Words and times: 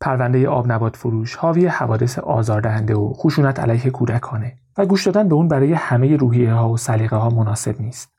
پرونده 0.00 0.48
آب 0.48 0.72
نبات 0.72 0.96
فروش 0.96 1.36
حاوی 1.36 1.66
حوادث 1.66 2.18
آزاردهنده 2.18 2.94
و 2.94 3.12
خشونت 3.12 3.60
علیه 3.60 3.90
کودکانه 3.90 4.56
و 4.78 4.86
گوش 4.86 5.06
دادن 5.06 5.28
به 5.28 5.34
اون 5.34 5.48
برای 5.48 5.72
همه 5.72 6.16
روحیه 6.16 6.52
ها 6.52 6.68
و 6.68 6.76
سلیقه 6.76 7.16
ها 7.16 7.30
مناسب 7.30 7.80
نیست. 7.80 8.12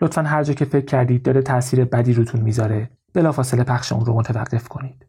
لطفا 0.00 0.22
هر 0.22 0.42
جا 0.42 0.54
که 0.54 0.64
فکر 0.64 0.84
کردید 0.84 1.22
داره 1.22 1.42
تاثیر 1.42 1.84
بدی 1.84 2.12
روتون 2.12 2.40
می‌ذاره 2.40 2.90
بلافاصله 3.14 3.64
پخش 3.64 3.92
اون 3.92 4.06
رو 4.06 4.14
متوقف 4.14 4.68
کنید. 4.68 5.06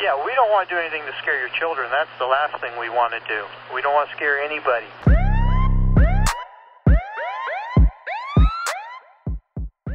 Yeah, 0.00 0.16
we 0.26 0.32
don't 0.38 0.50
want 0.54 0.62
to 0.68 0.74
do 0.74 0.78
anything 0.84 1.04
to 1.10 1.14
scare 1.22 1.38
your 1.44 1.52
children. 1.60 1.86
That's 1.96 2.14
the 2.24 2.30
last 2.36 2.54
thing 2.62 2.72
we 2.84 2.88
want 2.98 3.12
to 3.18 3.22
do. 3.34 3.40
We 3.74 3.80
don't 3.84 3.94
want 3.98 4.08
to 4.10 4.14
scare 4.18 4.36
anybody. 4.48 4.90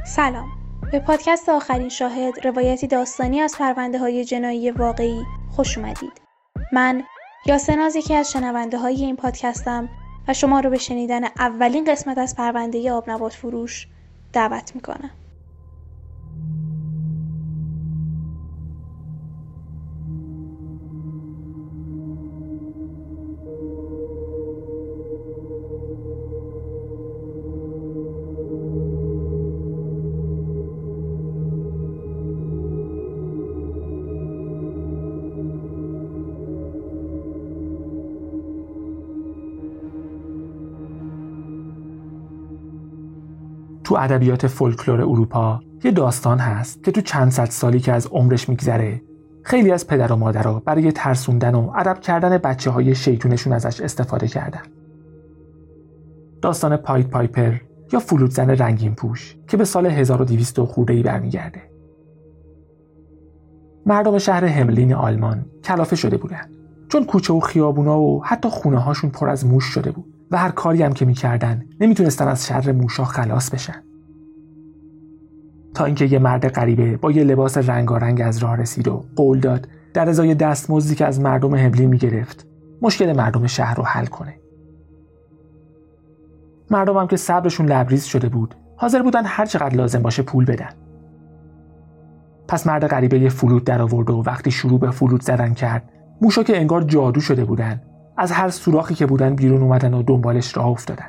سلام 0.06 0.63
به 0.92 0.98
پادکست 0.98 1.48
آخرین 1.48 1.88
شاهد 1.88 2.46
روایتی 2.46 2.86
داستانی 2.86 3.40
از 3.40 3.56
پرونده 3.58 3.98
های 3.98 4.24
جنایی 4.24 4.70
واقعی 4.70 5.22
خوش 5.50 5.78
اومدید. 5.78 6.12
من 6.72 7.02
یاسناز 7.46 7.96
یکی 7.96 8.14
از 8.14 8.32
شنونده 8.32 8.78
های 8.78 8.94
این 8.94 9.16
پادکستم 9.16 9.88
و 10.28 10.34
شما 10.34 10.60
رو 10.60 10.70
به 10.70 10.78
شنیدن 10.78 11.24
اولین 11.24 11.84
قسمت 11.84 12.18
از 12.18 12.36
پرونده 12.36 12.92
آب 12.92 13.28
فروش 13.28 13.86
دعوت 14.32 14.74
می‌کنم. 14.74 15.10
تو 43.84 43.96
ادبیات 43.98 44.46
فولکلور 44.46 45.00
اروپا 45.00 45.60
یه 45.84 45.90
داستان 45.90 46.38
هست 46.38 46.84
که 46.84 46.92
تو 46.92 47.00
چند 47.00 47.30
صد 47.30 47.50
سالی 47.50 47.80
که 47.80 47.92
از 47.92 48.06
عمرش 48.06 48.48
میگذره 48.48 49.02
خیلی 49.42 49.70
از 49.70 49.86
پدر 49.86 50.12
و 50.12 50.16
مادرها 50.16 50.62
برای 50.64 50.92
ترسوندن 50.92 51.54
و 51.54 51.72
ادب 51.76 52.00
کردن 52.00 52.38
بچه 52.38 52.70
های 52.70 52.94
شیطونشون 52.94 53.52
ازش 53.52 53.80
استفاده 53.80 54.28
کردن. 54.28 54.62
داستان 56.42 56.76
Pied 56.76 57.06
Piper 57.06 57.54
یا 57.92 57.98
فلوت 57.98 58.30
زن 58.30 58.50
رنگین 58.50 58.94
پوش 58.94 59.36
که 59.48 59.56
به 59.56 59.64
سال 59.64 59.86
1200 59.86 60.60
خورده 60.60 60.92
ای 60.92 61.02
برمیگرده. 61.02 61.62
مردم 63.86 64.18
شهر 64.18 64.44
هملین 64.44 64.94
آلمان 64.94 65.46
کلافه 65.64 65.96
شده 65.96 66.16
بودن. 66.16 66.50
چون 66.88 67.04
کوچه 67.04 67.34
و 67.34 67.40
خیابونا 67.40 68.00
و 68.00 68.24
حتی 68.24 68.48
خونه 68.48 68.78
هاشون 68.78 69.10
پر 69.10 69.28
از 69.28 69.46
موش 69.46 69.64
شده 69.64 69.90
بود. 69.90 70.13
و 70.30 70.36
هر 70.38 70.50
کاری 70.50 70.82
هم 70.82 70.92
که 70.92 71.04
می‌کردن 71.04 71.64
نمی‌تونستن 71.80 72.28
از 72.28 72.46
شر 72.46 72.72
موشا 72.72 73.04
خلاص 73.04 73.50
بشن. 73.50 73.82
تا 75.74 75.84
اینکه 75.84 76.04
یه 76.04 76.18
مرد 76.18 76.48
غریبه 76.48 76.96
با 76.96 77.10
یه 77.10 77.24
لباس 77.24 77.58
رنگارنگ 77.58 78.20
از 78.20 78.38
راه 78.38 78.56
رسید 78.56 78.88
و 78.88 79.04
قول 79.16 79.40
داد 79.40 79.68
در 79.94 80.08
ازای 80.08 80.34
دستمزدی 80.34 80.94
که 80.94 81.06
از 81.06 81.20
مردم 81.20 81.54
هبلی 81.54 81.86
می‌گرفت 81.86 82.46
مشکل 82.82 83.12
مردم 83.12 83.46
شهر 83.46 83.74
رو 83.74 83.82
حل 83.82 84.06
کنه. 84.06 84.34
مردم 86.70 86.96
هم 86.96 87.06
که 87.06 87.16
صبرشون 87.16 87.66
لبریز 87.66 88.04
شده 88.04 88.28
بود 88.28 88.54
حاضر 88.76 89.02
بودن 89.02 89.22
هر 89.24 89.46
چقدر 89.46 89.76
لازم 89.76 90.02
باشه 90.02 90.22
پول 90.22 90.44
بدن. 90.44 90.70
پس 92.48 92.66
مرد 92.66 92.86
غریبه 92.86 93.18
یه 93.18 93.28
فلوت 93.28 93.64
در 93.64 93.82
آورد 93.82 94.10
و 94.10 94.22
وقتی 94.26 94.50
شروع 94.50 94.80
به 94.80 94.90
فلوت 94.90 95.22
زدن 95.22 95.54
کرد 95.54 95.90
موشا 96.20 96.42
که 96.42 96.56
انگار 96.56 96.82
جادو 96.82 97.20
شده 97.20 97.44
بودن. 97.44 97.82
از 98.16 98.32
هر 98.32 98.48
سوراخی 98.48 98.94
که 98.94 99.06
بودن 99.06 99.34
بیرون 99.34 99.62
اومدن 99.62 99.94
و 99.94 100.02
دنبالش 100.02 100.56
راه 100.56 100.66
افتادن. 100.66 101.08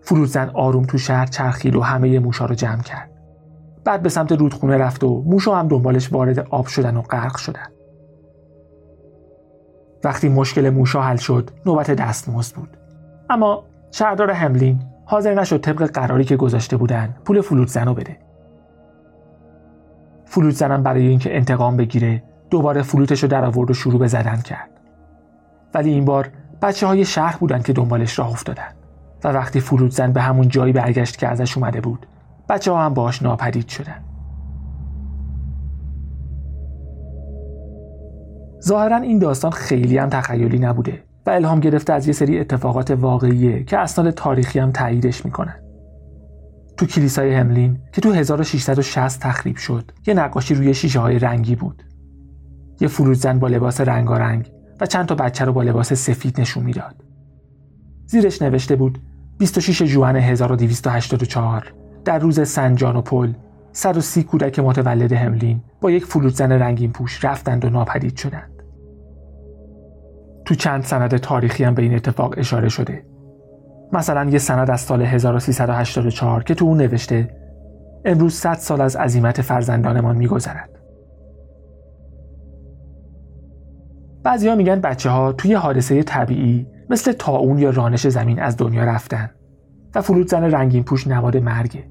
فروزن 0.00 0.50
آروم 0.54 0.84
تو 0.84 0.98
شهر 0.98 1.26
چرخید 1.26 1.76
و 1.76 1.80
همه 1.80 2.18
موشا 2.18 2.46
رو 2.46 2.54
جمع 2.54 2.82
کرد. 2.82 3.10
بعد 3.84 4.02
به 4.02 4.08
سمت 4.08 4.32
رودخونه 4.32 4.78
رفت 4.78 5.04
و 5.04 5.22
موشا 5.26 5.56
هم 5.56 5.68
دنبالش 5.68 6.12
وارد 6.12 6.38
آب 6.38 6.66
شدن 6.66 6.96
و 6.96 7.02
غرق 7.02 7.36
شدن. 7.36 7.66
وقتی 10.04 10.28
مشکل 10.28 10.70
موشا 10.70 11.02
حل 11.02 11.16
شد 11.16 11.50
نوبت 11.66 11.90
دستمزد 11.90 12.56
بود. 12.56 12.76
اما 13.30 13.64
شهردار 13.90 14.30
هملین 14.30 14.82
حاضر 15.04 15.34
نشد 15.34 15.60
طبق 15.60 15.82
قراری 15.82 16.24
که 16.24 16.36
گذاشته 16.36 16.76
بودن 16.76 17.14
پول 17.24 17.40
فلوت 17.40 17.68
زن 17.68 17.86
رو 17.86 17.94
بده. 17.94 18.16
فلوت 20.24 20.54
زنم 20.54 20.82
برای 20.82 21.06
اینکه 21.06 21.36
انتقام 21.36 21.76
بگیره 21.76 22.22
دوباره 22.50 22.82
فلوتش 22.82 23.22
رو 23.22 23.28
در 23.28 23.44
آورد 23.44 23.70
و 23.70 23.74
شروع 23.74 23.98
به 23.98 24.06
زدن 24.06 24.36
کرد. 24.36 24.70
ولی 25.74 25.90
این 25.90 26.04
بار 26.04 26.30
بچه 26.62 26.86
های 26.86 27.04
شهر 27.04 27.36
بودن 27.36 27.62
که 27.62 27.72
دنبالش 27.72 28.18
راه 28.18 28.30
افتادن 28.30 28.68
و 29.24 29.28
وقتی 29.28 29.60
فلوت 29.60 29.92
زن 29.92 30.12
به 30.12 30.22
همون 30.22 30.48
جایی 30.48 30.72
برگشت 30.72 31.18
که 31.18 31.28
ازش 31.28 31.56
اومده 31.56 31.80
بود 31.80 32.06
بچه 32.48 32.72
ها 32.72 32.84
هم 32.84 32.94
باش 32.94 33.22
ناپدید 33.22 33.68
شدن. 33.68 34.04
ظاهرا 38.62 38.96
این 38.96 39.18
داستان 39.18 39.50
خیلی 39.50 39.98
هم 39.98 40.08
تخیلی 40.08 40.58
نبوده 40.58 41.02
و 41.26 41.30
الهام 41.30 41.60
گرفته 41.60 41.92
از 41.92 42.06
یه 42.06 42.12
سری 42.12 42.40
اتفاقات 42.40 42.90
واقعیه 42.90 43.64
که 43.64 43.78
اسناد 43.78 44.10
تاریخی 44.10 44.58
هم 44.58 44.72
تاییدش 44.72 45.24
می‌کنن. 45.24 45.56
تو 46.76 46.86
کلیسای 46.86 47.34
هملین 47.34 47.78
که 47.92 48.00
تو 48.00 48.12
1660 48.12 49.20
تخریب 49.20 49.56
شد 49.56 49.90
یه 50.06 50.14
نقاشی 50.14 50.54
روی 50.54 50.74
شیشه 50.74 51.00
های 51.00 51.18
رنگی 51.18 51.56
بود. 51.56 51.82
یه 52.80 52.88
فروزن 52.88 53.38
با 53.38 53.48
لباس 53.48 53.80
رنگارنگ 53.80 54.50
و 54.80 54.86
چند 54.86 55.06
تا 55.06 55.14
بچه 55.14 55.44
رو 55.44 55.52
با 55.52 55.62
لباس 55.62 55.92
سفید 55.92 56.40
نشون 56.40 56.64
می‌داد. 56.64 56.94
زیرش 58.06 58.42
نوشته 58.42 58.76
بود 58.76 58.98
26 59.38 59.82
جوان 59.82 60.16
1284 60.16 61.74
در 62.04 62.18
روز 62.18 62.48
سنجان 62.48 62.96
و 62.96 63.00
پل 63.00 63.32
130 63.72 64.22
کودک 64.22 64.58
متولد 64.58 65.12
هملین 65.12 65.60
با 65.80 65.90
یک 65.90 66.04
فلوتزن 66.04 66.52
رنگین 66.52 66.92
پوش 66.92 67.24
رفتند 67.24 67.64
و 67.64 67.70
ناپدید 67.70 68.16
شدند. 68.16 68.50
تو 70.44 70.54
چند 70.54 70.82
سند 70.82 71.16
تاریخی 71.16 71.64
هم 71.64 71.74
به 71.74 71.82
این 71.82 71.94
اتفاق 71.94 72.34
اشاره 72.36 72.68
شده. 72.68 73.02
مثلا 73.92 74.30
یه 74.30 74.38
سند 74.38 74.70
از 74.70 74.80
سال 74.80 75.02
1384 75.02 76.42
که 76.42 76.54
تو 76.54 76.64
اون 76.64 76.76
نوشته 76.76 77.36
امروز 78.04 78.34
100 78.34 78.54
سال 78.54 78.80
از 78.80 78.96
عزیمت 78.96 79.42
فرزندانمان 79.42 80.16
میگذرد. 80.16 80.75
بعضیا 84.26 84.54
میگن 84.54 84.80
بچه 84.80 85.10
ها 85.10 85.32
توی 85.32 85.54
حادثه 85.54 86.02
طبیعی 86.02 86.66
مثل 86.90 87.12
تاون 87.12 87.58
یا 87.58 87.70
رانش 87.70 88.08
زمین 88.08 88.40
از 88.40 88.56
دنیا 88.56 88.84
رفتن 88.84 89.30
و 89.94 90.00
فلوت 90.00 90.28
زن 90.28 90.44
رنگین 90.44 90.82
پوش 90.82 91.06
نماد 91.06 91.36
مرگه. 91.36 91.84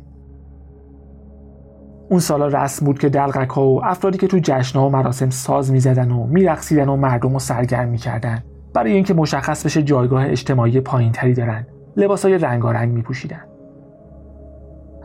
اون 2.09 2.19
سالا 2.19 2.47
رسم 2.47 2.85
بود 2.85 2.99
که 2.99 3.09
دلغک 3.09 3.49
ها 3.49 3.67
و 3.67 3.85
افرادی 3.85 4.17
که 4.17 4.27
تو 4.27 4.39
جشنها 4.43 4.87
و 4.87 4.91
مراسم 4.91 5.29
ساز 5.29 5.71
می‌زدن 5.71 6.11
و 6.11 6.27
میرقصیدن 6.27 6.89
و 6.89 6.95
مردم 6.95 7.33
رو 7.33 7.39
سرگرم 7.39 7.87
می‌کردن 7.87 8.43
برای 8.73 8.91
اینکه 8.91 9.13
مشخص 9.13 9.65
بشه 9.65 9.83
جایگاه 9.83 10.25
اجتماعی 10.25 10.81
پایینتری 10.81 11.33
دارن 11.33 11.67
لباس 11.97 12.25
های 12.25 12.37
رنگارنگ 12.37 12.93
میپوشیدن. 12.93 13.41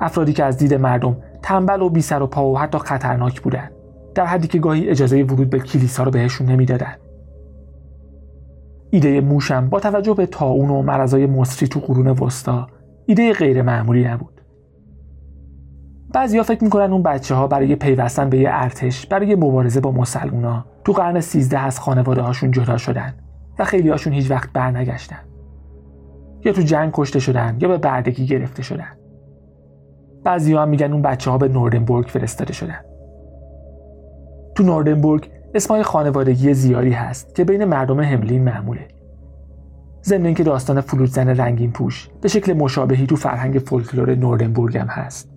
افرادی 0.01 0.33
که 0.33 0.45
از 0.45 0.57
دید 0.57 0.75
مردم 0.75 1.17
تنبل 1.43 1.83
و 1.83 1.91
بی 1.91 2.01
سر 2.01 2.23
و 2.23 2.27
پا 2.27 2.51
و 2.51 2.59
حتی 2.59 2.79
خطرناک 2.79 3.41
بودن 3.41 3.71
در 4.15 4.27
حدی 4.27 4.49
که 4.49 4.59
گاهی 4.59 4.89
اجازه 4.89 5.23
ورود 5.23 5.51
به 5.51 5.59
کلیسا 5.59 6.03
رو 6.03 6.11
بهشون 6.11 6.47
نمی‌دادن. 6.47 6.95
ایده 8.91 9.21
موشم 9.21 9.69
با 9.69 9.81
توجه 9.81 10.15
به 10.15 10.27
تاون 10.27 10.71
و 10.71 10.83
مرزای 10.83 11.27
مصری 11.27 11.69
تو 11.69 11.81
قرون 11.81 12.07
وسطا 12.07 12.67
ایده 13.07 13.33
غیر 13.33 13.63
معمولی 13.63 14.05
نبود. 14.05 14.41
بعضیا 16.15 16.43
فکر 16.43 16.65
می‌کنن 16.65 16.93
اون 16.93 17.03
بچه 17.03 17.35
ها 17.35 17.47
برای 17.47 17.77
پیوستن 17.77 18.31
به 18.31 18.39
یه 18.39 18.49
ارتش 18.53 19.07
برای 19.07 19.35
مبارزه 19.35 19.81
با 19.81 19.93
مسلمونا 19.93 20.65
تو 20.85 20.93
قرن 20.93 21.21
13 21.21 21.59
از 21.59 21.81
خانواده 21.81 22.23
هاشون 22.23 22.51
جدا 22.51 22.77
شدن 22.77 23.15
و 23.59 23.65
خیلی 23.65 23.89
هاشون 23.89 24.13
هیچ 24.13 24.31
وقت 24.31 24.53
برنگشتن. 24.53 25.21
یا 26.45 26.53
تو 26.53 26.63
جنگ 26.63 26.91
کشته 26.95 27.19
شدن 27.19 27.57
یا 27.61 27.69
به 27.69 27.79
بردگی 27.79 28.27
گرفته 28.27 28.63
شدن. 28.63 28.97
بعضی 30.25 30.55
هم 30.55 30.69
میگن 30.69 30.93
اون 30.93 31.03
بچه 31.03 31.31
ها 31.31 31.39
به 31.39 31.49
نوردنبورگ 31.49 32.07
فرستاده 32.07 32.53
شدن. 32.53 32.81
تو 34.55 34.63
نوردنبورگ 34.63 35.31
اسمای 35.55 35.83
خانوادگی 35.83 36.55
زیادی 36.55 36.91
هست 36.91 37.35
که 37.35 37.45
بین 37.45 37.65
مردم 37.65 38.01
هملین 38.01 38.45
معموله. 38.45 38.89
ضمن 40.05 40.27
اینکه 40.27 40.43
داستان 40.43 40.81
فلوت 40.81 41.11
زن 41.11 41.29
رنگین 41.29 41.73
پوش 41.73 42.09
به 42.21 42.29
شکل 42.29 42.53
مشابهی 42.53 43.07
تو 43.07 43.17
فرهنگ 43.17 43.59
فولکلور 43.59 44.15
نوردنبورگ 44.15 44.77
هم 44.77 44.87
هست. 44.87 45.31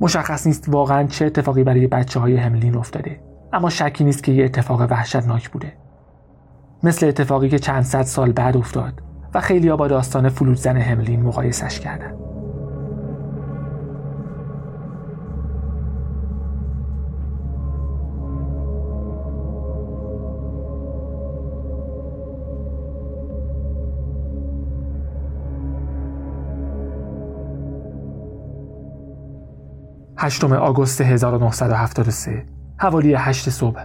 مشخص 0.00 0.46
نیست 0.46 0.68
واقعا 0.68 1.06
چه 1.06 1.26
اتفاقی 1.26 1.64
برای 1.64 1.86
بچه 1.86 2.20
های 2.20 2.36
هملین 2.36 2.76
افتاده 2.76 3.20
اما 3.52 3.70
شکی 3.70 4.04
نیست 4.04 4.24
که 4.24 4.32
یه 4.32 4.44
اتفاق 4.44 4.80
وحشتناک 4.80 5.50
بوده. 5.50 5.72
مثل 6.82 7.06
اتفاقی 7.06 7.48
که 7.48 7.58
چند 7.58 7.82
صد 7.82 8.02
سال 8.02 8.32
بعد 8.32 8.56
افتاد 8.56 9.02
و 9.34 9.40
خیلی 9.40 9.70
با 9.70 9.88
داستان 9.88 10.28
فلوت 10.28 10.56
زن 10.56 10.76
هملین 10.76 11.22
مقایسش 11.22 11.80
کردن. 11.80 12.14
8 30.28 30.44
آگوست 30.44 31.00
1973 31.00 32.44
حوالی 32.76 33.14
8 33.14 33.50
صبح 33.50 33.84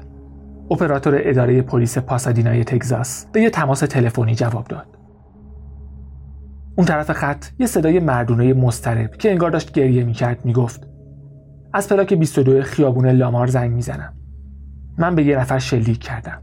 اپراتور 0.72 1.22
اداره 1.24 1.62
پلیس 1.62 1.98
پاسادینای 1.98 2.64
تگزاس 2.64 3.26
به 3.32 3.42
یه 3.42 3.50
تماس 3.50 3.80
تلفنی 3.80 4.36
جواب 4.36 4.68
داد. 4.68 4.98
اون 6.78 6.88
طرف 6.88 7.12
خط 7.12 7.46
یه 7.60 7.68
صدای 7.68 8.00
مردونه 8.00 8.54
مسترب 8.54 9.12
که 9.12 9.32
انگار 9.32 9.52
داشت 9.52 9.72
گریه 9.72 10.04
می‌کرد 10.04 10.46
می‌گفت 10.46 10.88
از 11.74 11.90
پلاک 11.90 12.14
22 12.14 12.62
خیابون 12.62 13.08
لامار 13.08 13.48
زنگ 13.48 13.72
می‌زنم. 13.72 14.14
من 14.98 15.16
به 15.16 15.24
یه 15.24 15.40
نفر 15.40 15.60
شلیک 15.60 16.00
کردم. 16.00 16.42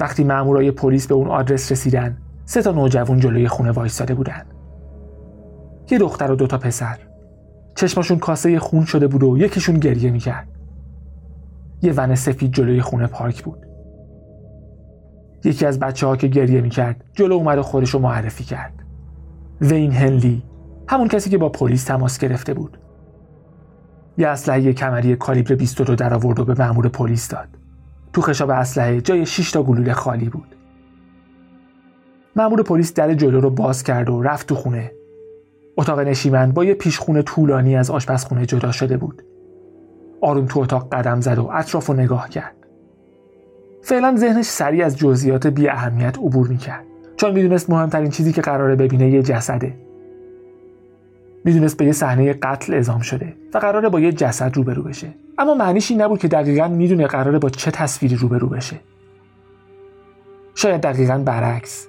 وقتی 0.00 0.24
مامورای 0.24 0.70
پلیس 0.70 1.06
به 1.06 1.14
اون 1.14 1.28
آدرس 1.28 1.72
رسیدن 1.72 2.16
سه 2.44 2.62
تا 2.62 2.72
نوجوان 2.72 3.18
جلوی 3.18 3.48
خونه 3.48 3.70
وایستاده 3.70 4.14
بودن. 4.14 4.42
یه 5.90 5.98
دختر 5.98 6.30
و 6.30 6.36
دوتا 6.36 6.58
پسر. 6.58 6.98
چشماشون 7.74 8.18
کاسه 8.18 8.58
خون 8.58 8.84
شده 8.84 9.06
بود 9.06 9.22
و 9.22 9.38
یکیشون 9.38 9.78
گریه 9.78 10.10
می‌کرد. 10.10 10.48
یه 11.82 11.92
ون 11.96 12.14
سفید 12.14 12.52
جلوی 12.52 12.80
خونه 12.80 13.06
پارک 13.06 13.42
بود. 13.42 13.66
یکی 15.44 15.66
از 15.66 15.78
بچه 15.78 16.06
ها 16.06 16.16
که 16.16 16.28
گریه 16.28 16.60
می‌کرد 16.60 17.04
جلو 17.12 17.34
اومد 17.34 17.58
و 17.58 17.62
خودش 17.62 17.90
رو 17.90 18.00
معرفی 18.00 18.44
کرد. 18.44 18.72
وین 19.60 19.92
هنلی 19.92 20.42
همون 20.88 21.08
کسی 21.08 21.30
که 21.30 21.38
با 21.38 21.48
پلیس 21.48 21.84
تماس 21.84 22.18
گرفته 22.18 22.54
بود. 22.54 22.78
یه 24.18 24.28
اسلحه 24.28 24.72
کمری 24.72 25.16
کالیبر 25.16 25.54
22 25.54 25.94
در 25.94 26.14
آورد 26.14 26.40
و 26.40 26.44
به 26.44 26.54
مأمور 26.58 26.88
پلیس 26.88 27.28
داد. 27.28 27.48
تو 28.12 28.20
خشاب 28.20 28.50
اسلحه 28.50 29.00
جای 29.00 29.26
6 29.26 29.50
تا 29.50 29.62
گلوله 29.62 29.92
خالی 29.92 30.28
بود. 30.28 30.56
مأمور 32.36 32.62
پلیس 32.62 32.94
در 32.94 33.14
جلو 33.14 33.40
رو 33.40 33.50
باز 33.50 33.82
کرد 33.82 34.10
و 34.10 34.22
رفت 34.22 34.46
تو 34.46 34.54
خونه. 34.54 34.92
اتاق 35.80 36.00
نشیمن 36.00 36.52
با 36.52 36.64
یه 36.64 36.74
پیشخونه 36.74 37.22
طولانی 37.22 37.76
از 37.76 37.90
آشپزخونه 37.90 38.46
جدا 38.46 38.72
شده 38.72 38.96
بود. 38.96 39.22
آروم 40.20 40.46
تو 40.46 40.60
اتاق 40.60 40.94
قدم 40.94 41.20
زد 41.20 41.38
و 41.38 41.48
اطراف 41.52 41.86
رو 41.86 41.94
نگاه 41.94 42.28
کرد. 42.28 42.54
فعلا 43.82 44.16
ذهنش 44.16 44.44
سریع 44.44 44.86
از 44.86 44.98
جزئیات 44.98 45.46
بی 45.46 45.68
اهمیت 45.68 46.18
عبور 46.18 46.48
می‌کرد. 46.48 46.84
چون 47.16 47.32
می‌دونست 47.34 47.70
مهمترین 47.70 48.10
چیزی 48.10 48.32
که 48.32 48.40
قراره 48.40 48.76
ببینه 48.76 49.10
یه 49.10 49.22
جسده. 49.22 49.74
می‌دونست 51.44 51.76
به 51.76 51.84
یه 51.84 51.92
صحنه 51.92 52.32
قتل 52.32 52.74
اعزام 52.74 53.00
شده 53.00 53.34
و 53.54 53.58
قراره 53.58 53.88
با 53.88 54.00
یه 54.00 54.12
جسد 54.12 54.56
روبرو 54.56 54.82
بشه. 54.82 55.08
اما 55.38 55.54
معنیش 55.54 55.90
این 55.90 56.02
نبود 56.02 56.18
که 56.18 56.28
دقیقا 56.28 56.68
می‌دونه 56.68 57.06
قراره 57.06 57.38
با 57.38 57.50
چه 57.50 57.70
تصویری 57.70 58.16
روبرو 58.16 58.48
بشه. 58.48 58.76
شاید 60.54 60.80
دقیقا 60.80 61.18
برعکس. 61.18 61.86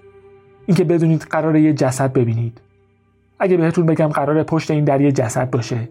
اینکه 0.66 0.84
بدونید 0.84 1.22
قراره 1.30 1.62
یه 1.62 1.74
جسد 1.74 2.14
ببینید. 2.14 2.62
اگه 3.42 3.58
بهتون 3.58 3.86
بگم 3.86 4.08
قراره 4.08 4.44
پشت 4.44 4.72
این 4.72 4.84
در 4.84 5.02
یه 5.02 5.12
جسد 5.12 5.50
باشه 5.50 5.90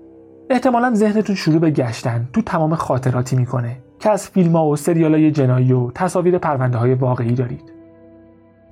احتمالا 0.50 0.94
ذهنتون 0.94 1.37
شروع 1.37 1.58
به 1.58 1.70
گشتن 1.70 2.29
تو 2.32 2.43
تمام 2.43 2.75
خاطراتی 2.75 3.37
می‌کنه 3.37 3.76
که 3.99 4.11
از 4.11 4.29
فیلم 4.29 4.56
ها 4.56 4.67
و 4.67 4.76
سریال 4.76 5.14
های 5.14 5.31
جنایی 5.31 5.73
و 5.73 5.91
تصاویر 5.91 6.38
پرونده 6.38 6.79
های 6.79 6.94
واقعی 6.94 7.32
دارید. 7.32 7.73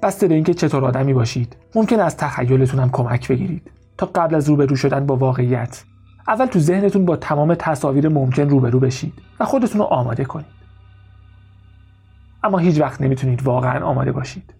بسته 0.03 0.29
به 0.29 0.35
اینکه 0.35 0.55
چطور 0.55 0.85
آدمی 0.85 1.15
باشید 1.15 1.57
ممکن 1.75 2.01
از 2.01 2.17
تخیلتون 2.17 2.81
هم 2.81 2.91
کمک 2.91 3.29
بگیرید. 3.29 3.71
تا 3.99 4.07
قبل 4.15 4.35
از 4.35 4.49
روبرو 4.49 4.77
شدن 4.77 5.07
با 5.07 5.17
واقعیت 5.17 5.85
اول 6.29 6.47
تو 6.47 6.59
ذهنتون 6.59 7.05
با 7.05 7.17
تمام 7.17 7.55
تصاویر 7.55 8.09
ممکن 8.09 8.49
روبرو 8.49 8.81
بشید 8.81 9.13
و 9.41 9.45
خودتون 9.45 9.81
رو 9.81 9.87
آماده 9.87 10.25
کنید. 10.25 10.59
اما 12.45 12.59
هیچ 12.59 12.81
وقت 12.81 13.01
نمی‌تونید 13.01 13.43
واقعا 13.43 13.85
آماده 13.85 14.13
باشید. 14.13 14.55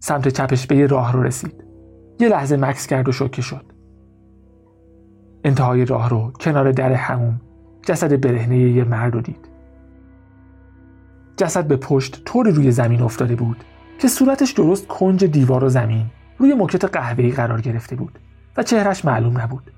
سمت 0.00 0.28
چپش 0.28 0.66
به 0.66 0.76
یه 0.76 0.86
راه 0.86 1.12
رو 1.12 1.22
رسید. 1.22 1.64
یه 2.20 2.28
لحظه 2.28 2.56
مکس 2.56 2.86
کرد 2.86 3.08
و 3.08 3.12
شوکه 3.12 3.42
شد. 3.42 3.64
انتهای 5.44 5.84
راه 5.84 6.08
رو 6.08 6.32
کنار 6.40 6.72
در 6.72 6.92
همون 6.92 7.40
جسد 7.82 8.20
برهنه 8.20 8.58
یه 8.58 8.84
مرد 8.84 9.14
رو 9.14 9.20
دید. 9.20 9.48
جسد 11.36 11.66
به 11.66 11.76
پشت 11.76 12.24
طوری 12.24 12.50
روی 12.50 12.70
زمین 12.70 13.02
افتاده 13.02 13.34
بود 13.34 13.64
که 13.98 14.08
صورتش 14.08 14.52
درست 14.52 14.86
کنج 14.86 15.24
دیوار 15.24 15.64
و 15.64 15.68
زمین 15.68 16.06
روی 16.38 16.54
موکت 16.54 16.84
قهوه‌ای 16.84 17.30
قرار 17.30 17.60
گرفته 17.60 17.96
بود 17.96 18.18
و 18.56 18.62
چهرش 18.62 19.04
معلوم 19.04 19.40
نبود. 19.40 19.70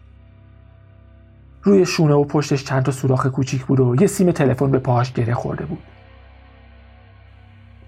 روی 1.62 1.86
شونه 1.86 2.14
و 2.14 2.24
پشتش 2.24 2.64
چند 2.64 2.82
تا 2.82 2.92
سوراخ 2.92 3.26
کوچیک 3.26 3.64
بود 3.64 3.80
و 3.80 3.96
یه 4.00 4.06
سیم 4.06 4.32
تلفن 4.32 4.70
به 4.70 4.78
پاهاش 4.78 5.12
گره 5.12 5.34
خورده 5.34 5.64
بود. 5.66 5.78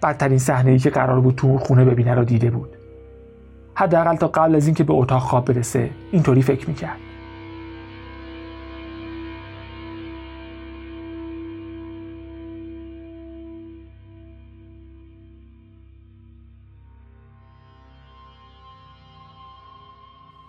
بدترین 0.02 0.38
صحنه 0.38 0.70
ای 0.70 0.78
که 0.78 0.90
قرار 0.90 1.20
بود 1.20 1.34
تو 1.34 1.58
خونه 1.58 1.84
ببینه 1.84 2.14
رو 2.14 2.24
دیده 2.24 2.50
بود 2.50 2.76
حداقل 3.74 4.16
تا 4.16 4.28
قبل 4.28 4.54
از 4.54 4.66
اینکه 4.66 4.84
به 4.84 4.92
اتاق 4.92 5.22
خواب 5.22 5.44
برسه 5.44 5.90
اینطوری 6.12 6.42
فکر 6.42 6.68
می‌کرد 6.68 6.98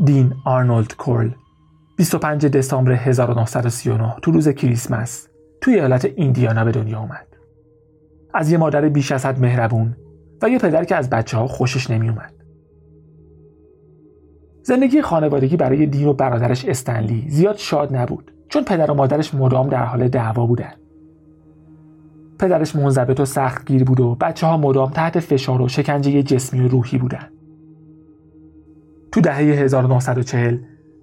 دین 0.05 0.33
آرنولد 0.45 0.95
کورل 0.95 1.31
25 1.97 2.45
دسامبر 2.45 2.91
1939 2.91 4.15
تو 4.21 4.31
روز 4.31 4.50
کریسمس 4.50 5.27
توی 5.61 5.73
ایالت 5.73 6.05
ایندیانا 6.05 6.65
به 6.65 6.71
دنیا 6.71 7.00
اومد. 7.00 7.32
از 8.33 8.51
یه 8.51 8.57
مادر 8.57 8.89
بیش 8.89 9.12
از 9.12 9.25
حد 9.25 9.39
مهربون 9.39 9.95
و 10.41 10.50
یه 10.50 10.59
پدر 10.59 10.83
که 10.83 10.95
از 10.95 11.09
بچه 11.09 11.38
ها 11.38 11.47
خوشش 11.47 11.89
نمی 11.89 12.09
اومد. 12.09 12.33
زندگی 14.63 15.01
خانوادگی 15.01 15.57
برای 15.57 15.85
دین 15.85 16.07
و 16.07 16.13
برادرش 16.13 16.65
استنلی 16.65 17.25
زیاد 17.30 17.56
شاد 17.56 17.95
نبود 17.95 18.31
چون 18.50 18.63
پدر 18.63 18.91
و 18.91 18.94
مادرش 18.94 19.35
مدام 19.35 19.69
در 19.69 19.83
حال 19.83 20.07
دعوا 20.07 20.45
بودن. 20.45 20.74
پدرش 22.39 22.75
منضبط 22.75 23.19
و 23.19 23.25
سخت 23.25 23.65
گیر 23.65 23.83
بود 23.83 24.00
و 24.00 24.15
بچه 24.15 24.47
ها 24.47 24.57
مدام 24.57 24.89
تحت 24.91 25.19
فشار 25.19 25.62
و 25.62 25.68
شکنجه 25.68 26.24
جسمی 26.24 26.59
و 26.59 26.68
روحی 26.68 26.97
بودن. 26.97 27.29
تو 29.12 29.21
دهه 29.21 29.38
1940 29.38 30.58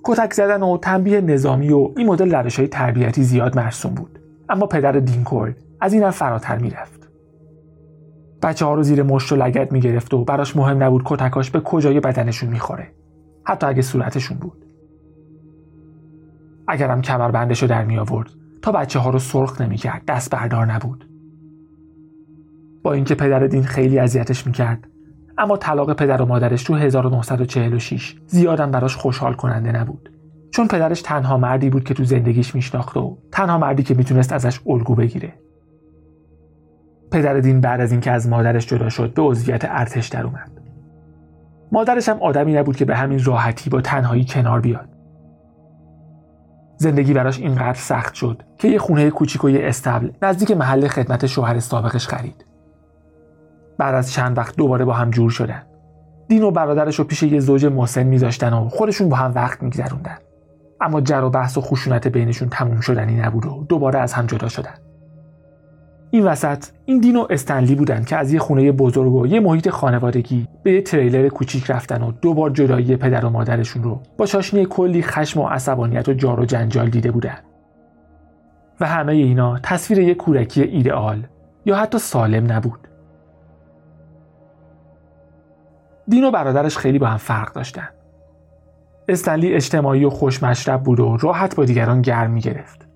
کتک 0.05 0.33
زدن 0.33 0.63
و 0.63 0.79
تنبیه 0.79 1.21
نظامی 1.21 1.73
و 1.73 1.89
این 1.97 2.07
مدل 2.07 2.35
روش 2.35 2.59
های 2.59 2.69
تربیتی 2.69 3.23
زیاد 3.23 3.57
مرسوم 3.57 3.95
بود 3.95 4.19
اما 4.49 4.67
پدر 4.67 4.93
دینکورد 4.93 5.57
از 5.81 5.93
این 5.93 6.03
هم 6.03 6.11
فراتر 6.11 6.59
می‌رفت 6.59 7.00
بچه 8.43 8.67
ها 8.67 8.75
رو 8.75 8.83
زیر 8.83 9.03
مشت 9.03 9.33
و 9.33 9.37
لگت 9.37 9.73
می‌گرفت 9.73 10.15
و 10.15 10.25
براش 10.25 10.57
مهم 10.57 10.83
نبود 10.83 11.03
کتکاش 11.05 11.51
به 11.51 11.61
کجای 11.61 12.01
بدنشون 12.01 12.51
می‌خوره. 12.51 12.93
حتی 13.45 13.67
اگه 13.67 13.83
صورتشون 13.83 14.39
بود. 14.39 14.65
اگرم 16.69 17.03
کمربندش 17.03 17.63
رو 17.63 17.69
در 17.69 17.85
می 17.85 17.99
آورد 17.99 18.31
تا 18.63 18.73
بچه 18.73 18.99
ها 18.99 19.11
رو 19.11 19.19
سرخ 19.19 19.61
نمی‌کرد 19.61 20.05
دست 20.09 20.31
بردار 20.31 20.67
نبود. 20.67 21.09
با 22.83 22.93
اینکه 22.93 23.15
پدر 23.15 23.47
دین 23.47 23.63
خیلی 23.63 23.99
اذیتش 23.99 24.47
می‌کرد 24.47 24.87
اما 25.39 25.57
طلاق 25.57 25.93
پدر 25.93 26.23
و 26.23 26.27
مادرش 26.27 26.63
تو 26.65 26.75
1946 26.75 28.17
زیادم 28.27 28.71
براش 28.71 28.97
خوشحال 28.97 29.35
کننده 29.35 29.73
نبود. 29.73 30.11
چون 30.51 30.69
پدرش 30.69 31.03
تنها 31.03 31.37
مردی 31.37 31.71
بود 31.71 31.85
که 31.85 31.95
تو 31.95 32.05
زندگیش 32.05 32.55
میشناخت 32.55 32.97
و 32.97 33.19
تنها 33.33 33.59
مردی 33.59 33.83
که 33.83 33.95
می‌تونست 33.95 34.33
ازش 34.33 34.61
الگو 34.67 34.95
بگیره. 34.95 35.35
پدر 37.11 37.41
دین 37.41 37.61
بعد 37.61 37.81
از 37.81 37.93
اینکه 37.93 38.11
از 38.11 38.29
مادرش 38.29 38.67
جدا 38.67 38.89
شد 38.89 39.15
به 39.15 39.23
عضویت 39.23 39.65
ارتش 39.65 40.09
در 40.09 40.25
اومد. 40.25 40.51
مادرش 41.73 42.09
هم 42.09 42.23
آدمی 42.23 42.53
نبود 42.53 42.77
که 42.77 42.85
به 42.85 42.97
همین 42.97 43.25
راحتی 43.25 43.71
با 43.71 43.81
تنهایی 43.81 44.25
کنار 44.25 44.61
بیاد. 44.61 44.89
زندگی 46.77 47.13
براش 47.13 47.39
اینقدر 47.39 47.79
سخت 47.79 48.15
شد 48.15 48.43
که 48.59 48.69
یه 48.69 48.79
خونه 48.79 49.11
کوچیک 49.11 49.45
و 49.45 49.51
یه 49.51 49.61
استبل 49.63 50.11
نزدیک 50.23 50.51
محل 50.51 50.89
خدمت 50.89 51.27
شوهر 51.27 51.61
سابقش 51.61 52.09
خرید. 52.09 52.45
بعد 53.79 53.95
از 53.95 54.13
چند 54.13 54.39
وقت 54.39 54.57
دوباره 54.57 54.85
با 54.85 54.93
هم 54.93 55.11
جور 55.11 55.31
شدن. 55.31 55.63
دین 56.29 56.43
و 56.43 56.51
برادرش 56.51 56.99
رو 56.99 57.05
پیش 57.05 57.23
یه 57.23 57.41
زوج 57.41 57.67
محسن 57.67 58.03
میذاشتن 58.03 58.53
و 58.53 58.69
خودشون 58.69 59.09
با 59.09 59.17
هم 59.17 59.33
وقت 59.35 59.63
میگذروندن. 59.63 60.19
اما 60.81 61.01
جر 61.01 61.23
و 61.25 61.31
بحث 61.31 61.59
و 61.59 61.61
خشونت 61.61 62.09
بینشون 62.09 62.49
تموم 62.49 62.81
شدنی 62.81 63.17
نبود 63.17 63.47
و 63.47 63.67
دوباره 63.69 63.99
از 63.99 64.13
هم 64.13 64.27
جدا 64.27 64.49
شدن. 64.49 64.75
این 66.11 66.25
وسط 66.25 66.65
این 66.85 67.01
دین 67.01 67.17
و 67.17 67.27
استنلی 67.31 67.75
بودن 67.75 68.05
که 68.05 68.17
از 68.17 68.33
یه 68.33 68.39
خونه 68.39 68.73
بزرگ 68.73 69.13
و 69.13 69.27
یه 69.27 69.41
محیط 69.41 69.69
خانوادگی 69.69 70.49
به 70.63 70.73
یه 70.73 70.83
تریلر 70.83 71.29
کوچیک 71.29 71.71
رفتن 71.71 72.03
و 72.03 72.13
دوبار 72.13 72.51
جدایی 72.51 72.97
پدر 72.97 73.25
و 73.25 73.31
مادرشون 73.31 73.83
رو 73.83 74.01
با 74.19 74.27
چاشنی 74.27 74.67
کلی 74.67 75.03
خشم 75.03 75.41
و 75.41 75.49
عصبانیت 75.49 76.09
و 76.09 76.13
جار 76.13 76.41
و 76.41 76.45
جنجال 76.45 76.91
دیده 76.91 77.11
بودن 77.11 77.39
و 78.81 78.87
همه 78.87 79.13
اینا 79.13 79.59
تصویر 79.59 79.99
یک 79.99 80.17
کورکی 80.17 80.63
ایدئال 80.63 81.27
یا 81.67 81.77
حتی 81.77 81.99
سالم 81.99 82.53
نبود 82.53 82.89
دین 86.09 86.25
و 86.25 86.31
برادرش 86.31 86.79
خیلی 86.79 86.99
با 86.99 87.07
هم 87.07 87.17
فرق 87.17 87.53
داشتن. 87.53 87.89
استنلی 89.09 89.55
اجتماعی 89.55 90.05
و 90.05 90.11
خوشمشرب 90.11 90.83
بود 90.83 91.01
و 91.01 91.17
راحت 91.17 91.57
با 91.57 91.65
دیگران 91.65 92.03
گرم 92.03 92.31
می 92.31 92.41
گرفت. 92.41 92.90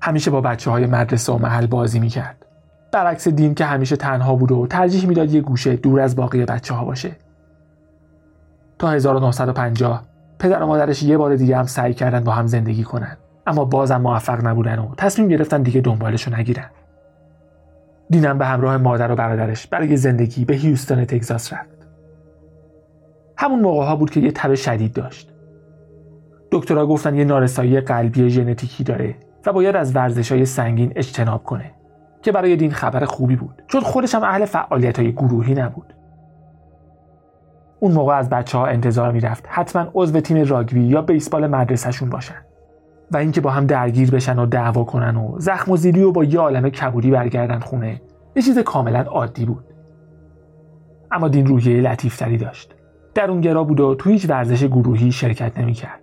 همیشه 0.00 0.30
با 0.30 0.40
بچه 0.40 0.70
های 0.70 0.86
مدرسه 0.86 1.32
و 1.32 1.38
محل 1.38 1.66
بازی 1.66 2.00
می 2.00 2.08
کرد. 2.08 2.46
برعکس 2.92 3.28
دین 3.28 3.54
که 3.54 3.64
همیشه 3.64 3.96
تنها 3.96 4.34
بود 4.34 4.52
و 4.52 4.66
ترجیح 4.66 5.06
می‌داد 5.06 5.34
یه 5.34 5.40
گوشه 5.40 5.76
دور 5.76 6.00
از 6.00 6.16
باقی 6.16 6.44
بچه 6.44 6.74
ها 6.74 6.84
باشه. 6.84 7.16
تا 8.78 8.90
1950 8.90 10.02
پدر 10.38 10.62
و 10.62 10.66
مادرش 10.66 11.02
یه 11.02 11.18
بار 11.18 11.36
دیگه 11.36 11.56
هم 11.56 11.64
سعی 11.64 11.94
کردن 11.94 12.24
با 12.24 12.32
هم 12.32 12.46
زندگی 12.46 12.84
کنن. 12.84 13.16
اما 13.46 13.64
بازم 13.64 13.96
موفق 13.96 14.46
نبودن 14.46 14.78
و 14.78 14.94
تصمیم 14.96 15.28
گرفتن 15.28 15.62
دیگه 15.62 15.80
دنبالشو 15.80 16.36
نگیرن. 16.36 16.70
دینم 18.10 18.38
به 18.38 18.46
همراه 18.46 18.76
مادر 18.76 19.12
و 19.12 19.16
برادرش 19.16 19.66
برای 19.66 19.96
زندگی 19.96 20.44
به 20.44 20.54
هیوستن 20.54 21.04
تگزاس 21.04 21.52
رفت. 21.52 21.78
همون 23.36 23.60
موقع 23.60 23.84
ها 23.84 23.96
بود 23.96 24.10
که 24.10 24.20
یه 24.20 24.32
تب 24.32 24.54
شدید 24.54 24.92
داشت. 24.92 25.32
دکترها 26.52 26.86
گفتن 26.86 27.14
یه 27.14 27.24
نارسایی 27.24 27.80
قلبی 27.80 28.30
ژنتیکی 28.30 28.84
داره. 28.84 29.14
و 29.48 29.52
باید 29.52 29.76
از 29.76 29.96
ورزش 29.96 30.32
های 30.32 30.44
سنگین 30.44 30.92
اجتناب 30.96 31.44
کنه 31.44 31.70
که 32.22 32.32
برای 32.32 32.56
دین 32.56 32.70
خبر 32.70 33.04
خوبی 33.04 33.36
بود 33.36 33.62
چون 33.66 33.80
خودش 33.80 34.14
هم 34.14 34.22
اهل 34.22 34.44
فعالیت 34.44 34.98
های 34.98 35.12
گروهی 35.12 35.54
نبود. 35.54 35.94
اون 37.80 37.92
موقع 37.92 38.14
از 38.14 38.28
بچه 38.28 38.58
ها 38.58 38.66
انتظار 38.66 39.12
می‌رفت 39.12 39.44
حتما 39.48 39.86
عضو 39.94 40.20
تیم 40.20 40.44
راگبی 40.44 40.80
یا 40.80 41.02
بیسبال 41.02 41.46
مدرسهشون 41.46 42.10
باشن 42.10 42.42
و 43.10 43.16
اینکه 43.16 43.40
با 43.40 43.50
هم 43.50 43.66
درگیر 43.66 44.10
بشن 44.10 44.38
و 44.38 44.46
دعوا 44.46 44.84
کنن 44.84 45.16
و 45.16 45.34
زخم 45.38 45.72
و 45.72 45.76
زیلی 45.76 46.02
و 46.02 46.12
با 46.12 46.24
یه 46.24 46.40
عالم 46.40 46.68
کبودی 46.68 47.10
برگردن 47.10 47.58
خونه 47.58 48.00
یه 48.36 48.42
چیز 48.42 48.58
کاملا 48.58 49.02
عادی 49.02 49.44
بود. 49.44 49.64
اما 51.10 51.28
دین 51.28 51.46
روحیه 51.46 51.80
لطیفتری 51.80 52.36
داشت. 52.36 52.74
درونگرا 53.14 53.64
بود 53.64 53.80
و 53.80 53.94
تو 53.94 54.10
هیچ 54.10 54.30
ورزش 54.30 54.64
گروهی 54.64 55.12
شرکت 55.12 55.58
نمی‌کرد. 55.58 56.00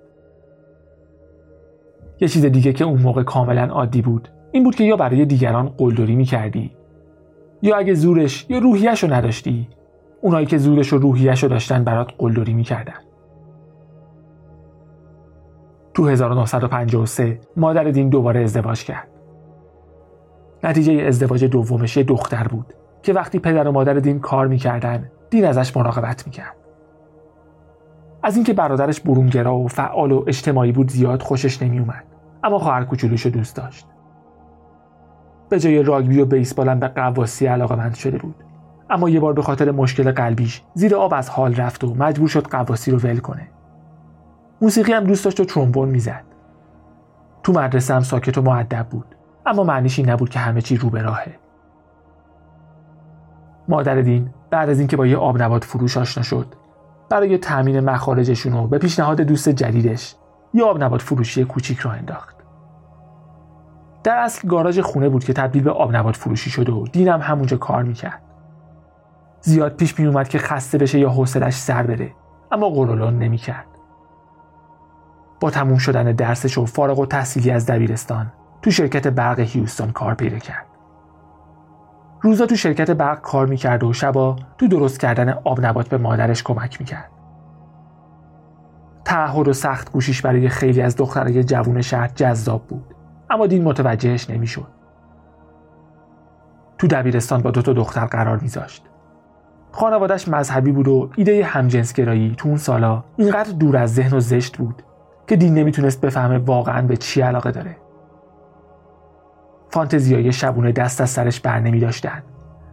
یه 2.20 2.28
چیز 2.28 2.46
دیگه 2.46 2.74
که 2.74 2.86
اون 2.86 3.02
موقع 3.02 3.24
کاملا 3.24 3.66
عادی 3.66 4.02
بود. 4.02 4.30
این 4.52 4.64
بود 4.64 4.76
که 4.76 4.84
یا 4.84 4.96
برای 4.96 5.26
دیگران 5.26 5.70
قلدری 5.70 6.16
می‌کردی 6.16 6.72
یا 7.62 7.78
اگه 7.78 7.94
زورش 7.94 8.46
یا 8.50 8.58
روحیش 8.58 9.04
رو 9.04 9.14
نداشتی 9.14 9.68
اونایی 10.22 10.46
که 10.46 10.58
زورش 10.58 10.94
و 10.94 10.98
روحیش 10.98 11.44
رو 11.44 11.50
داشتن 11.50 11.84
برات 11.84 12.12
قلدری 12.18 12.54
می‌کردن. 12.54 12.94
تو 15.94 16.08
1953 16.08 17.40
مادر 17.58 17.84
دین 17.84 18.10
دوباره 18.10 18.42
ازدواج 18.42 18.84
کرد. 18.84 19.08
نتیجه 20.64 20.94
ازدواج 20.94 21.46
دومش 21.46 21.98
یه 21.98 22.04
دختر 22.04 22.48
بود 22.48 22.74
که 23.04 23.14
وقتی 23.14 23.40
پدر 23.40 23.68
و 23.68 23.72
مادر 23.72 23.94
دین 23.94 24.20
کار 24.20 24.48
می‌کردن 24.48 25.12
دین 25.30 25.46
ازش 25.46 25.78
مراقبت 25.78 26.28
می‌کرد. 26.28 26.56
از 28.26 28.36
اینکه 28.36 28.54
برادرش 28.54 29.00
برونگرا 29.00 29.56
و 29.56 29.68
فعال 29.68 30.12
و 30.12 30.24
اجتماعی 30.28 30.72
بود 30.72 30.92
زیاد 30.92 31.22
خوشش 31.22 31.62
نمیومد 31.62 32.04
اما 32.44 32.60
خواهر 32.60 32.84
کوچولوش 32.84 33.26
دوست 33.26 33.56
داشت. 33.56 33.88
به 35.50 35.60
جای 35.60 35.84
راگبی 35.84 36.22
و 36.22 36.26
بیسبال 36.26 36.76
به 36.76 36.88
قواسی 36.88 37.48
علاقه 37.48 37.76
مند 37.76 37.96
شده 37.96 38.18
بود. 38.18 38.36
اما 38.90 39.10
یه 39.10 39.20
بار 39.20 39.34
به 39.34 39.42
خاطر 39.42 39.72
مشکل 39.72 40.12
قلبیش 40.12 40.62
زیر 40.74 40.96
آب 40.96 41.14
از 41.14 41.30
حال 41.30 41.56
رفت 41.56 41.84
و 41.84 41.96
مجبور 41.96 42.28
شد 42.28 42.48
قواسی 42.48 42.92
رو 42.92 42.98
ول 42.98 43.18
کنه. 43.18 43.48
موسیقی 44.62 44.94
هم 44.94 45.04
دوست 45.04 45.26
داشت 45.26 45.40
و 45.40 45.46
ترومبون 45.46 45.90
می‌زد. 45.90 46.24
تو 47.44 47.54
مدرسه 47.54 47.94
هم 47.94 48.02
ساکت 48.02 48.38
و 48.38 48.42
معدب 48.42 48.88
بود. 48.90 49.16
اما 49.46 49.64
معنیش 49.64 50.00
این 50.00 50.10
نبود 50.10 50.30
که 50.30 50.40
همه 50.40 50.62
چی 50.62 50.78
رو 50.78 50.90
به 50.90 51.02
راهه. 51.02 51.36
مادر 53.68 54.02
دین 54.02 54.30
بعد 54.50 54.70
از 54.70 54.80
اینکه 54.80 54.98
با 54.98 55.08
یه 55.08 55.18
آب 55.18 55.42
نبات 55.42 55.64
فروش 55.64 55.98
آشنا 55.98 56.24
شد 56.24 56.48
برای 57.10 57.38
تأمین 57.38 57.80
مخارجشون 57.80 58.54
و 58.54 58.68
به 58.68 58.78
پیشنهاد 58.78 59.22
دوست 59.22 59.50
جدیدش 59.50 60.16
یه 60.54 60.64
آب 60.64 60.84
نبات 60.84 61.02
فروشی 61.02 61.46
کوچیک 61.46 61.80
را 61.80 61.92
انداخت. 61.92 62.36
در 64.04 64.18
اصل 64.18 64.48
گاراژ 64.48 64.80
خونه 64.80 65.10
بود 65.10 65.24
که 65.24 65.34
تبدیل 65.34 65.64
به 65.64 65.72
آب 65.72 65.96
نبات 65.96 66.16
فروشی 66.16 66.50
شد 66.50 66.70
و 66.70 66.88
دینم 66.88 67.22
همونجا 67.22 67.58
کار 67.58 67.84
می‌کرد. 67.84 68.22
زیاد 69.42 69.76
پیش 69.76 70.00
می 70.00 70.06
اومد 70.06 70.30
که 70.30 70.38
خسته 70.38 70.78
بشه 70.78 71.00
یا 71.00 71.10
حوصلش 71.10 71.54
سر 71.54 71.84
بره 71.84 72.12
اما 72.52 72.70
قرولون 72.70 73.20
نمی‌کرد. 73.20 73.68
با 75.40 75.50
تموم 75.50 75.78
شدن 75.78 76.12
درسش 76.12 76.58
و 76.58 76.66
فارغ 76.66 77.00
و 77.00 77.06
تحصیلی 77.06 77.52
از 77.52 77.66
دبیرستان 77.66 78.32
تو 78.62 78.72
شرکت 78.72 79.08
برق 79.08 79.40
هیوستون 79.40 79.92
کار 79.92 80.14
پیدا 80.14 80.38
کرد. 80.38 80.66
روزا 82.22 82.46
تو 82.46 82.56
شرکت 82.56 82.92
برق 82.92 83.22
کار 83.22 83.46
می‌کرد 83.46 83.84
و 83.84 83.94
شبا 83.94 84.36
تو 84.58 84.68
درست 84.68 85.00
کردن 85.00 85.30
آب 85.30 85.66
نبات 85.66 85.90
به 85.90 85.98
مادرش 85.98 86.44
کمک 86.44 86.82
می‌کرد. 86.82 87.12
تعهد 89.06 89.48
و 89.48 89.54
سخت 89.54 89.92
گوشیش 89.92 90.22
برای 90.22 90.50
خیلی 90.50 90.82
از 90.82 90.96
دخترای 90.96 91.44
جوون 91.44 91.82
شهر 91.82 92.08
جذاب 92.08 92.68
بود 92.68 92.96
اما 93.30 93.48
دین 93.48 93.64
متوجهش 93.64 94.30
نمی‌شد. 94.30 94.68
تو 96.78 96.88
دبیرستان 96.88 97.42
با 97.42 97.52
دو 97.52 97.62
تا 97.62 97.74
دختر 97.74 98.06
قرار 98.06 98.38
میذاشت. 98.38 98.84
خانوادش 99.72 100.28
مذهبی 100.28 100.72
بود 100.72 100.88
و 100.88 101.10
ایده 101.16 101.44
همجنسگرایی 101.44 102.34
تو 102.38 102.50
اون 102.50 102.58
سالا 102.58 103.04
اینقدر 103.18 103.52
دور 103.52 103.78
از 103.78 103.94
ذهن 103.94 104.18
و 104.18 104.20
زشت 104.20 104.58
بود 104.58 104.84
که 105.28 105.36
دین 105.36 105.54
نمی‌تونست 105.54 106.02
بفهمه 106.02 106.38
واقعا 106.38 106.82
به 106.82 106.98
چی 106.98 107.22
علاقه 107.22 107.52
داره. 107.52 107.78
فانتزیای 109.76 110.32
شبونه 110.32 110.72
دست 110.72 111.02
از 111.02 111.10
سرش 111.10 111.40
بر 111.40 111.60
نمی 111.60 111.80
داشتن 111.80 112.24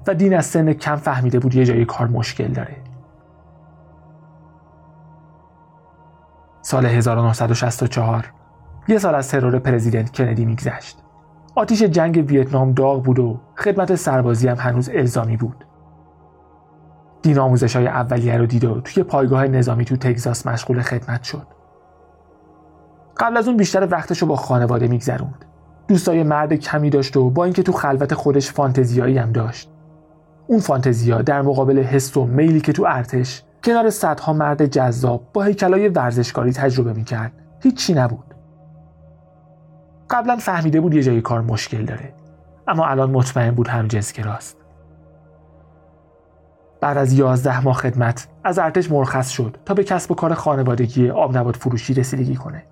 و 0.06 0.14
دین 0.14 0.36
از 0.36 0.46
سن 0.46 0.72
کم 0.72 0.96
فهمیده 0.96 1.38
بود 1.38 1.54
یه 1.54 1.64
جای 1.64 1.84
کار 1.84 2.06
مشکل 2.06 2.48
داره. 2.48 2.76
سال 6.62 6.86
1964 6.86 8.32
یه 8.88 8.98
سال 8.98 9.14
از 9.14 9.28
ترور 9.28 9.58
پرزیدنت 9.58 10.16
کندی 10.16 10.44
میگذشت. 10.44 10.98
آتیش 11.54 11.82
جنگ 11.82 12.24
ویتنام 12.28 12.72
داغ 12.72 13.02
بود 13.02 13.18
و 13.18 13.40
خدمت 13.56 13.94
سربازی 13.94 14.48
هم 14.48 14.56
هنوز 14.56 14.90
الزامی 14.94 15.36
بود. 15.36 15.64
دین 17.22 17.38
آموزش 17.38 17.76
های 17.76 17.86
اولیه 17.86 18.36
رو 18.36 18.46
دید 18.46 18.64
و 18.64 18.80
توی 18.80 19.02
پایگاه 19.02 19.46
نظامی 19.46 19.84
تو 19.84 19.96
تگزاس 19.96 20.46
مشغول 20.46 20.82
خدمت 20.82 21.22
شد. 21.22 21.46
قبل 23.16 23.36
از 23.36 23.48
اون 23.48 23.56
بیشتر 23.56 23.88
وقتش 23.90 24.18
رو 24.18 24.28
با 24.28 24.36
خانواده 24.36 24.88
میگذروند. 24.88 25.51
دوستای 25.92 26.22
مرد 26.22 26.54
کمی 26.54 26.90
داشت 26.90 27.16
و 27.16 27.30
با 27.30 27.44
اینکه 27.44 27.62
تو 27.62 27.72
خلوت 27.72 28.14
خودش 28.14 28.52
فانتزیایی 28.52 29.18
هم 29.18 29.32
داشت. 29.32 29.70
اون 30.46 30.60
فانتزیا 30.60 31.22
در 31.22 31.42
مقابل 31.42 31.78
حس 31.78 32.16
و 32.16 32.24
میلی 32.24 32.60
که 32.60 32.72
تو 32.72 32.84
ارتش 32.88 33.42
کنار 33.64 33.90
صدها 33.90 34.32
مرد 34.32 34.66
جذاب 34.66 35.22
با 35.32 35.42
هیکلای 35.42 35.88
ورزشکاری 35.88 36.52
تجربه 36.52 36.92
می‌کرد. 36.92 37.32
هیچی 37.60 37.94
نبود. 37.94 38.34
قبلا 40.10 40.36
فهمیده 40.36 40.80
بود 40.80 40.94
یه 40.94 41.02
جای 41.02 41.20
کار 41.20 41.40
مشکل 41.40 41.84
داره 41.84 42.14
اما 42.68 42.86
الان 42.86 43.10
مطمئن 43.10 43.50
بود 43.50 43.68
هم 43.68 43.88
جنس 43.88 44.18
راست 44.18 44.56
بعد 46.80 46.98
از 46.98 47.12
یازده 47.12 47.64
ماه 47.64 47.76
خدمت 47.76 48.28
از 48.44 48.58
ارتش 48.58 48.90
مرخص 48.90 49.28
شد 49.28 49.56
تا 49.64 49.74
به 49.74 49.84
کسب 49.84 50.10
و 50.10 50.14
کار 50.14 50.34
خانوادگی 50.34 51.10
آب 51.10 51.36
نبات 51.36 51.56
فروشی 51.56 51.94
رسیدگی 51.94 52.36
کنه. 52.36 52.64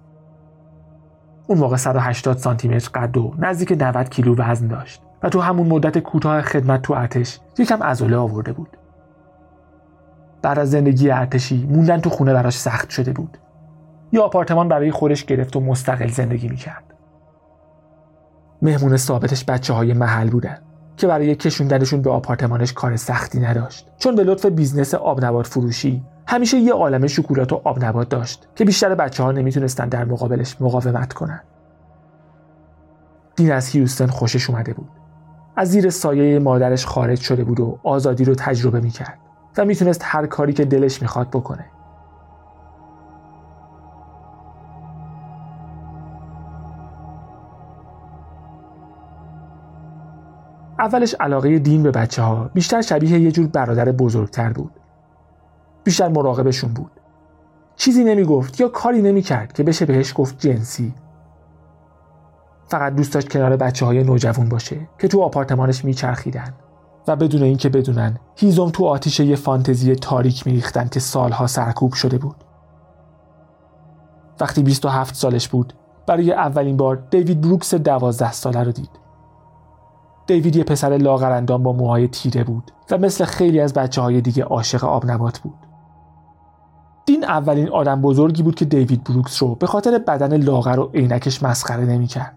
اون 1.51 1.59
موقع 1.59 1.77
180 1.77 2.39
سانتی 2.39 2.69
متر 2.69 2.91
قد 2.95 3.17
و 3.17 3.35
نزدیک 3.39 3.73
90 3.73 4.09
کیلو 4.09 4.35
وزن 4.37 4.67
داشت 4.67 5.03
و 5.23 5.29
تو 5.29 5.41
همون 5.41 5.69
مدت 5.69 5.99
کوتاه 5.99 6.43
خدمت 6.43 6.83
تو 6.83 6.95
ارتش 6.95 7.41
یکم 7.59 7.83
عضله 7.83 8.17
آورده 8.17 8.53
بود. 8.53 8.69
بعد 10.43 10.59
از 10.59 10.71
زندگی 10.71 11.11
ارتشی 11.11 11.67
موندن 11.67 12.01
تو 12.01 12.11
خونه 12.11 12.33
براش 12.33 12.59
سخت 12.59 12.91
شده 12.91 13.13
بود. 13.13 13.39
یه 14.13 14.23
آپارتمان 14.23 14.69
برای 14.69 14.91
خودش 14.91 15.25
گرفت 15.25 15.57
و 15.57 15.61
مستقل 15.61 16.09
زندگی 16.09 16.49
می‌کرد. 16.49 16.95
مهمون 18.63 18.97
ثابتش 18.97 19.45
بچه 19.45 19.73
های 19.73 19.93
محل 19.93 20.31
بودن 20.31 20.59
که 20.97 21.07
برای 21.07 21.35
کشوندنشون 21.35 22.03
به 22.03 22.11
آپارتمانش 22.11 22.73
کار 22.73 22.97
سختی 22.97 23.41
نداشت. 23.41 23.87
چون 23.99 24.15
به 24.15 24.25
لطف 24.25 24.47
business 24.47 24.95
آبنبات 24.95 25.47
فروشی 25.47 26.03
همیشه 26.31 26.59
یه 26.59 26.73
عالم 26.73 27.07
شکلات 27.07 27.53
و 27.53 27.61
آبنبات 27.65 28.09
داشت 28.09 28.49
که 28.55 28.65
بیشتر 28.65 28.95
بچه 28.95 29.23
ها 29.23 29.33
نمی‌تونستن 29.33 29.89
در 29.89 30.05
مقابلش 30.05 30.57
مقاومت 30.61 31.13
کنن. 31.13 31.41
دین 33.37 33.53
از 33.53 33.69
هیوستن 33.69 34.07
خوشش 34.07 34.51
اومده 34.51 34.73
بود. 34.73 34.89
از 35.57 35.71
زیر 35.71 35.91
سایه 35.91 36.39
مادرش 36.39 36.87
خارج 36.87 37.21
شده 37.21 37.45
بود 37.45 37.61
و 37.61 37.79
آزادی 37.83 38.25
رو 38.25 38.35
تجربه 38.35 38.81
می‌کرد 38.81 39.19
و 39.59 39.65
می‌تونست 39.65 40.01
هر 40.05 40.27
کاری 40.27 40.53
که 40.53 40.65
دلش 40.65 41.03
می‌خواد 41.03 41.29
بکنه. 41.29 41.65
اولش 50.79 51.15
علاقه 51.21 51.59
دین 51.59 51.83
به 51.83 51.91
بچه 51.91 52.23
ها 52.23 52.51
بیشتر 52.55 52.83
شبیه 52.83 53.19
یه 53.19 53.33
جور 53.33 53.47
برادر 53.47 53.93
بزرگتر 53.93 54.53
بود. 54.53 54.80
بیشتر 55.91 56.09
مراقبشون 56.09 56.75
بود. 56.75 56.91
چیزی 57.77 58.05
نمی‌گفت 58.05 58.61
یا 58.61 58.69
کاری 58.69 59.03
نمی‌کرد 59.03 59.53
که 59.53 59.63
بشه 59.63 59.87
بهش 59.87 60.13
گفت 60.17 60.39
جنسی. 60.39 60.95
فقط 62.69 62.95
دوست 62.95 63.15
داشت 63.15 63.29
کنار 63.29 63.57
بچه 63.57 63.87
های 63.87 64.05
نوجوان 64.05 64.49
باشه 64.49 64.89
که 64.99 65.09
تو 65.09 65.23
آپارتمانش 65.23 65.85
میچرخیدن 65.85 66.55
و 67.09 67.17
بدون 67.17 67.43
اینکه 67.43 67.69
بدونن 67.69 68.19
هیزم 68.37 68.71
تو 68.71 68.87
آتیش 68.87 69.21
یه 69.21 69.37
فانتزی 69.37 69.95
تاریک 69.95 70.47
میریختن 70.47 70.89
که 70.89 71.01
سالها 71.01 71.47
سرکوب 71.47 71.93
شده 71.93 72.19
بود. 72.19 72.37
وقتی 74.41 74.63
27 74.63 75.15
سالش 75.15 75.49
بود 75.49 75.73
برای 76.07 76.33
اولین 76.33 76.77
بار 76.77 76.97
دیوید 77.11 77.41
بروکس 77.41 77.75
دوازده 77.75 78.33
ساله 78.33 78.63
رو 78.63 78.73
دید. 78.73 78.91
دیوید 80.27 80.57
یه 80.57 80.65
پسر 80.65 80.97
لاغرندان 80.97 81.63
با 81.63 81.73
موهای 81.73 82.09
تیره 82.09 82.45
بود 82.45 82.71
و 82.91 82.99
مثل 82.99 83.25
خیلی 83.25 83.61
از 83.61 83.75
بچه 83.75 84.01
های 84.01 84.21
دیگه 84.21 84.45
عاشق 84.45 84.85
آب 84.85 85.11
نبات 85.11 85.39
بود. 85.39 85.70
دین 87.11 87.25
اولین 87.25 87.69
آدم 87.69 88.01
بزرگی 88.01 88.43
بود 88.43 88.55
که 88.55 88.65
دیوید 88.65 89.05
بروکس 89.05 89.43
رو 89.43 89.55
به 89.55 89.67
خاطر 89.67 89.99
بدن 89.99 90.37
لاغر 90.37 90.81
و 90.81 90.91
عینکش 90.95 91.43
مسخره 91.43 91.85
نمی‌کرد. 91.85 92.35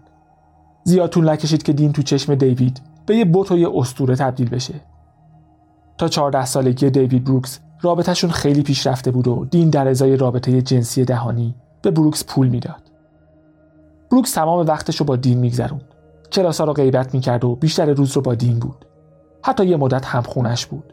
زیاد 0.84 1.10
طول 1.10 1.28
نکشید 1.28 1.62
که 1.62 1.72
دین 1.72 1.92
تو 1.92 2.02
چشم 2.02 2.34
دیوید 2.34 2.80
به 3.06 3.16
یه 3.16 3.24
بوت 3.24 3.52
و 3.52 3.58
یه 3.58 3.68
استوره 3.74 4.16
تبدیل 4.16 4.50
بشه. 4.50 4.74
تا 5.98 6.08
14 6.08 6.44
سالگی 6.44 6.90
دیوید 6.90 7.24
بروکس 7.24 7.58
رابطهشون 7.82 8.30
خیلی 8.30 8.62
پیشرفته 8.62 9.10
بود 9.10 9.28
و 9.28 9.44
دین 9.44 9.70
در 9.70 9.88
ازای 9.88 10.16
رابطه 10.16 10.62
جنسی 10.62 11.04
دهانی 11.04 11.54
به 11.82 11.90
بروکس 11.90 12.24
پول 12.24 12.48
می‌داد. 12.48 12.82
بروکس 14.10 14.32
تمام 14.32 14.66
وقتش 14.66 14.96
رو 14.96 15.06
با 15.06 15.16
دین 15.16 15.38
میگذروند. 15.38 15.94
کلاسا 16.32 16.64
رو 16.64 16.72
غیبت 16.72 17.14
می‌کرد 17.14 17.44
و 17.44 17.56
بیشتر 17.56 17.86
روز 17.86 18.12
رو 18.12 18.22
با 18.22 18.34
دین 18.34 18.58
بود. 18.58 18.84
حتی 19.42 19.66
یه 19.66 19.76
مدت 19.76 20.04
هم 20.04 20.22
خونش 20.22 20.66
بود. 20.66 20.92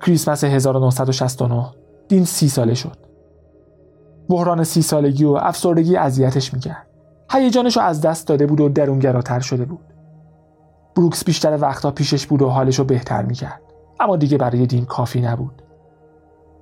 کریسمس 0.00 0.44
1969 0.44 1.79
دین 2.10 2.24
سی 2.24 2.48
ساله 2.48 2.74
شد. 2.74 2.96
بحران 4.28 4.64
سی 4.64 4.82
سالگی 4.82 5.24
و 5.24 5.30
افسردگی 5.30 5.96
اذیتش 5.96 6.54
می‌کرد. 6.54 6.86
هیجانش 7.30 7.76
رو 7.76 7.82
از 7.82 8.00
دست 8.00 8.26
داده 8.26 8.46
بود 8.46 8.60
و 8.60 8.68
درونگراتر 8.68 9.40
شده 9.40 9.64
بود. 9.64 9.84
بروکس 10.96 11.24
بیشتر 11.24 11.58
وقتا 11.60 11.90
پیشش 11.90 12.26
بود 12.26 12.42
و 12.42 12.48
حالش 12.48 12.78
رو 12.78 12.84
بهتر 12.84 13.22
می‌کرد. 13.22 13.60
اما 14.00 14.16
دیگه 14.16 14.38
برای 14.38 14.66
دین 14.66 14.84
کافی 14.84 15.20
نبود. 15.20 15.62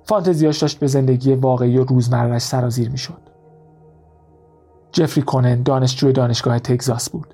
فانتزیاش 0.03 0.57
داشت 0.57 0.79
به 0.79 0.87
زندگی 0.87 1.33
واقعی 1.33 1.77
و 1.77 1.83
روزمرهش 1.83 2.41
سرازیر 2.41 2.89
می‌شد. 2.89 3.21
جفری 4.91 5.23
کونن 5.23 5.63
دانشجوی 5.63 6.13
دانشگاه 6.13 6.59
تگزاس 6.59 7.09
بود. 7.09 7.33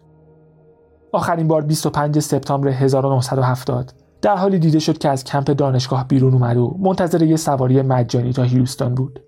آخرین 1.12 1.48
بار 1.48 1.62
25 1.62 2.20
سپتامبر 2.20 2.68
1970 2.70 3.94
در 4.26 4.36
حالی 4.36 4.60
دیده 4.60 4.80
شد 4.80 4.98
که 4.98 5.10
از 5.10 5.24
کمپ 5.24 5.52
دانشگاه 5.52 6.08
بیرون 6.08 6.34
اومد 6.34 6.58
و 6.58 6.78
منتظر 6.80 7.22
یه 7.22 7.36
سواری 7.36 7.82
مجانی 7.82 8.34
تا 8.34 8.44
هیوستون 8.44 8.96
بود. 8.96 9.20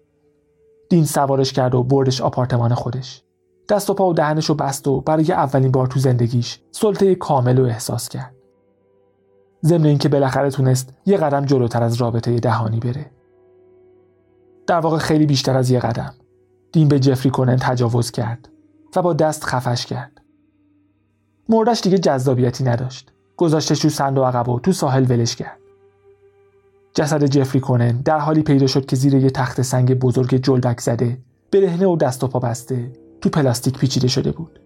دین 0.90 1.06
سوارش 1.06 1.54
کرد 1.54 1.76
و 1.76 1.84
بردش 1.84 2.22
آپارتمان 2.22 2.74
خودش. 2.74 3.24
دست 3.70 3.90
و 3.90 3.94
پا 3.94 4.10
و 4.10 4.14
دهنش 4.14 4.46
رو 4.46 4.56
بست 4.56 4.88
و 4.88 5.02
برای 5.02 5.32
اولین 5.32 5.72
بار 5.72 5.88
تو 5.88 6.00
زندگیش 6.00 6.60
سلطه 6.72 7.16
کامل 7.16 7.58
رو 7.58 7.66
احساس 7.66 8.10
کرد. 8.10 8.36
ضمن 9.66 9.86
اینکه 9.86 10.10
بالاخره 10.10 10.50
تونست 10.50 10.94
یه 11.06 11.18
قدم 11.18 11.46
جلوتر 11.46 11.84
از 11.84 11.96
رابطه 11.96 12.40
دهانی 12.40 12.80
بره. 12.80 13.12
در 14.68 14.80
واقع 14.80 14.98
خیلی 14.98 15.26
بیشتر 15.26 15.58
از 15.58 15.70
یه 15.70 15.80
قدم. 15.80 16.14
دین 16.72 16.88
به 16.88 17.00
جفری 17.00 17.32
کنن 17.32 17.56
تجاوز 17.56 18.12
کرد 18.12 18.50
و 18.96 19.02
با 19.02 19.14
دست 19.14 19.44
خفش 19.44 19.86
کرد. 19.86 20.22
مردش 21.50 21.82
دیگه 21.82 21.98
جذابیتی 21.98 22.64
نداشت. 22.64 23.17
گذاشتش 23.38 23.80
تو 23.80 23.90
صندوق 23.90 24.26
عقب 24.26 24.50
و 24.50 24.60
تو 24.60 24.72
ساحل 24.72 25.06
ولش 25.10 25.36
کرد. 25.36 25.58
جسد 26.94 27.26
جفری 27.26 27.62
کنن 27.62 28.02
در 28.02 28.20
حالی 28.20 28.42
پیدا 28.42 28.68
شد 28.68 28.86
که 28.86 28.96
زیر 28.96 29.14
یه 29.14 29.30
تخت 29.30 29.62
سنگ 29.62 29.94
بزرگ 29.94 30.36
جلبک 30.36 30.80
زده 30.80 31.18
برهنه 31.52 31.88
و 31.88 31.96
دست 31.96 32.24
و 32.24 32.28
پا 32.28 32.40
بسته 32.40 32.92
تو 33.22 33.30
پلاستیک 33.30 33.78
پیچیده 33.78 34.08
شده 34.08 34.32
بود. 34.32 34.60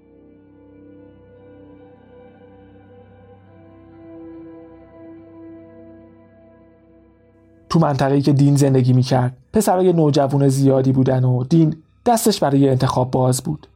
تو 7.70 7.80
منطقه‌ای 7.80 8.22
که 8.22 8.34
دین 8.34 8.56
زندگی 8.56 8.94
می‌کرد 8.94 9.38
پسرای 9.54 9.94
نوجوان 9.94 10.48
زیادی 10.48 10.92
بودن 10.92 11.24
و 11.24 11.44
دین 11.44 11.75
دستش 12.06 12.40
برای 12.40 12.70
انتخاب 12.70 13.12
باز 13.12 13.41
بود. 13.41 13.67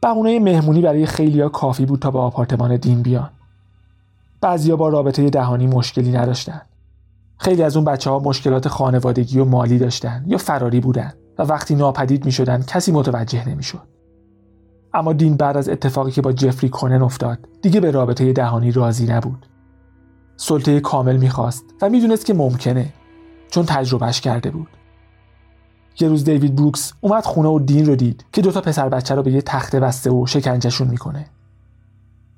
بهونه 0.00 0.38
مهمونی 0.38 0.80
برای 0.80 1.06
خیلیا 1.06 1.48
کافی 1.48 1.86
بود 1.86 2.00
تا 2.00 2.10
به 2.10 2.18
آپارتمان 2.18 2.76
دین 2.76 3.02
بیان. 3.02 3.30
بعضیا 4.44 4.76
با 4.76 4.88
رابطه 4.88 5.30
دهانی 5.30 5.66
مشکلی 5.66 6.12
نداشتن. 6.12 6.60
خیلی 7.38 7.62
از 7.62 7.76
اون 7.76 7.84
بچه 7.84 8.10
ها 8.10 8.18
مشکلات 8.18 8.68
خانوادگی 8.68 9.38
و 9.38 9.44
مالی 9.44 9.78
داشتن 9.78 10.24
یا 10.26 10.38
فراری 10.38 10.80
بودن 10.80 11.12
و 11.38 11.42
وقتی 11.42 11.74
ناپدید 11.74 12.24
می 12.24 12.32
شدن 12.32 12.62
کسی 12.62 12.92
متوجه 12.92 13.48
نمی 13.48 13.62
شد. 13.62 13.82
اما 14.94 15.12
دین 15.12 15.36
بعد 15.36 15.56
از 15.56 15.68
اتفاقی 15.68 16.10
که 16.10 16.22
با 16.22 16.32
جفری 16.32 16.68
کنن 16.68 17.02
افتاد 17.02 17.38
دیگه 17.62 17.80
به 17.80 17.90
رابطه 17.90 18.32
دهانی 18.32 18.72
راضی 18.72 19.06
نبود. 19.06 19.46
سلطه 20.36 20.80
کامل 20.80 21.16
می‌خواست 21.16 21.64
و 21.82 21.88
می‌دونست 21.88 22.26
که 22.26 22.34
ممکنه 22.34 22.92
چون 23.50 23.64
تجربهش 23.66 24.20
کرده 24.20 24.50
بود. 24.50 24.68
یه 26.00 26.08
روز 26.08 26.24
دیوید 26.24 26.56
بروکس 26.56 26.92
اومد 27.00 27.24
خونه 27.24 27.48
و 27.48 27.58
دین 27.58 27.86
رو 27.86 27.96
دید 27.96 28.24
که 28.32 28.42
دوتا 28.42 28.60
پسر 28.60 28.88
بچه 28.88 29.14
رو 29.14 29.22
به 29.22 29.32
یه 29.32 29.42
تخته 29.42 29.80
بسته 29.80 30.10
و 30.10 30.26
شکنجهشون 30.26 30.88
می‌کنه. 30.88 31.26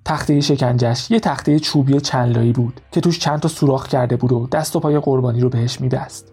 تخته 0.07 0.40
شکنجش 0.40 1.11
یه 1.11 1.21
تخته 1.21 1.59
چوبی 1.59 2.01
چند 2.01 2.53
بود 2.53 2.81
که 2.92 3.01
توش 3.01 3.19
چند 3.19 3.40
تا 3.40 3.49
سوراخ 3.49 3.88
کرده 3.88 4.16
بود 4.16 4.33
و 4.33 4.47
دست 4.53 4.77
و 4.77 4.81
پای 4.81 5.01
قربانی 5.01 5.40
رو 5.40 5.49
بهش 5.49 5.81
میبست. 5.81 6.33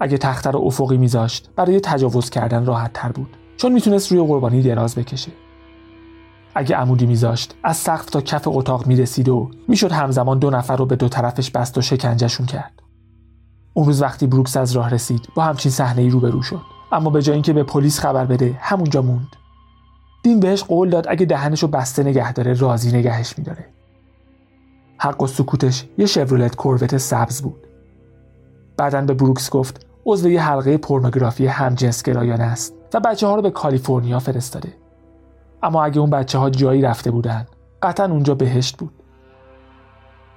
اگه 0.00 0.18
تخته 0.18 0.50
رو 0.50 0.60
افقی 0.60 0.96
میذاشت 0.96 1.50
برای 1.56 1.80
تجاوز 1.80 2.30
کردن 2.30 2.64
راحت 2.64 2.92
تر 2.92 3.12
بود 3.12 3.36
چون 3.56 3.72
می‌تونست 3.72 4.12
روی 4.12 4.20
قربانی 4.20 4.62
دراز 4.62 4.94
بکشه. 4.94 5.32
اگه 6.54 6.76
عمودی 6.76 7.06
میذاشت 7.06 7.54
از 7.64 7.76
سقف 7.76 8.10
تا 8.10 8.20
کف 8.20 8.48
اتاق 8.48 8.86
می‌رسید 8.86 9.28
و 9.28 9.50
می‌شد 9.68 9.92
همزمان 9.92 10.38
دو 10.38 10.50
نفر 10.50 10.76
رو 10.76 10.86
به 10.86 10.96
دو 10.96 11.08
طرفش 11.08 11.50
بست 11.50 11.78
و 11.78 11.82
شکنجهشون 11.82 12.46
کرد. 12.46 12.82
اون 13.74 13.86
روز 13.86 14.02
وقتی 14.02 14.26
بروکس 14.26 14.56
از 14.56 14.72
راه 14.72 14.90
رسید 14.90 15.28
با 15.34 15.44
همچین 15.44 15.72
صحنه 15.72 16.02
ای 16.02 16.10
روبرو 16.10 16.42
شد 16.42 16.60
اما 16.92 17.10
به 17.10 17.22
جای 17.22 17.34
اینکه 17.34 17.52
به 17.52 17.62
پلیس 17.62 18.00
خبر 18.00 18.24
بده 18.24 18.58
همونجا 18.60 19.02
موند 19.02 19.28
دین 20.22 20.40
بهش 20.40 20.62
قول 20.62 20.90
داد 20.90 21.06
اگه 21.08 21.26
دهنشو 21.26 21.68
بسته 21.68 22.02
نگه 22.02 22.32
داره 22.32 22.54
راضی 22.54 22.98
نگهش 22.98 23.38
میداره. 23.38 23.66
حق 24.98 25.22
و 25.22 25.26
سکوتش 25.26 25.84
یه 25.98 26.06
شورولت 26.06 26.56
کوروت 26.56 26.96
سبز 26.96 27.42
بود. 27.42 27.66
بعدا 28.76 29.00
به 29.00 29.14
بروکس 29.14 29.50
گفت 29.50 29.86
عضو 30.06 30.28
یه 30.28 30.42
حلقه 30.42 30.76
پورنوگرافی 30.76 31.46
همجنسگرایانه 31.46 32.44
است 32.44 32.74
و 32.94 33.00
بچه 33.00 33.26
ها 33.26 33.34
رو 33.34 33.42
به 33.42 33.50
کالیفرنیا 33.50 34.18
فرستاده. 34.18 34.74
اما 35.62 35.84
اگه 35.84 36.00
اون 36.00 36.10
بچه 36.10 36.38
ها 36.38 36.50
جایی 36.50 36.82
رفته 36.82 37.10
بودن 37.10 37.46
قطعا 37.82 38.06
اونجا 38.06 38.34
بهشت 38.34 38.76
بود. 38.76 38.92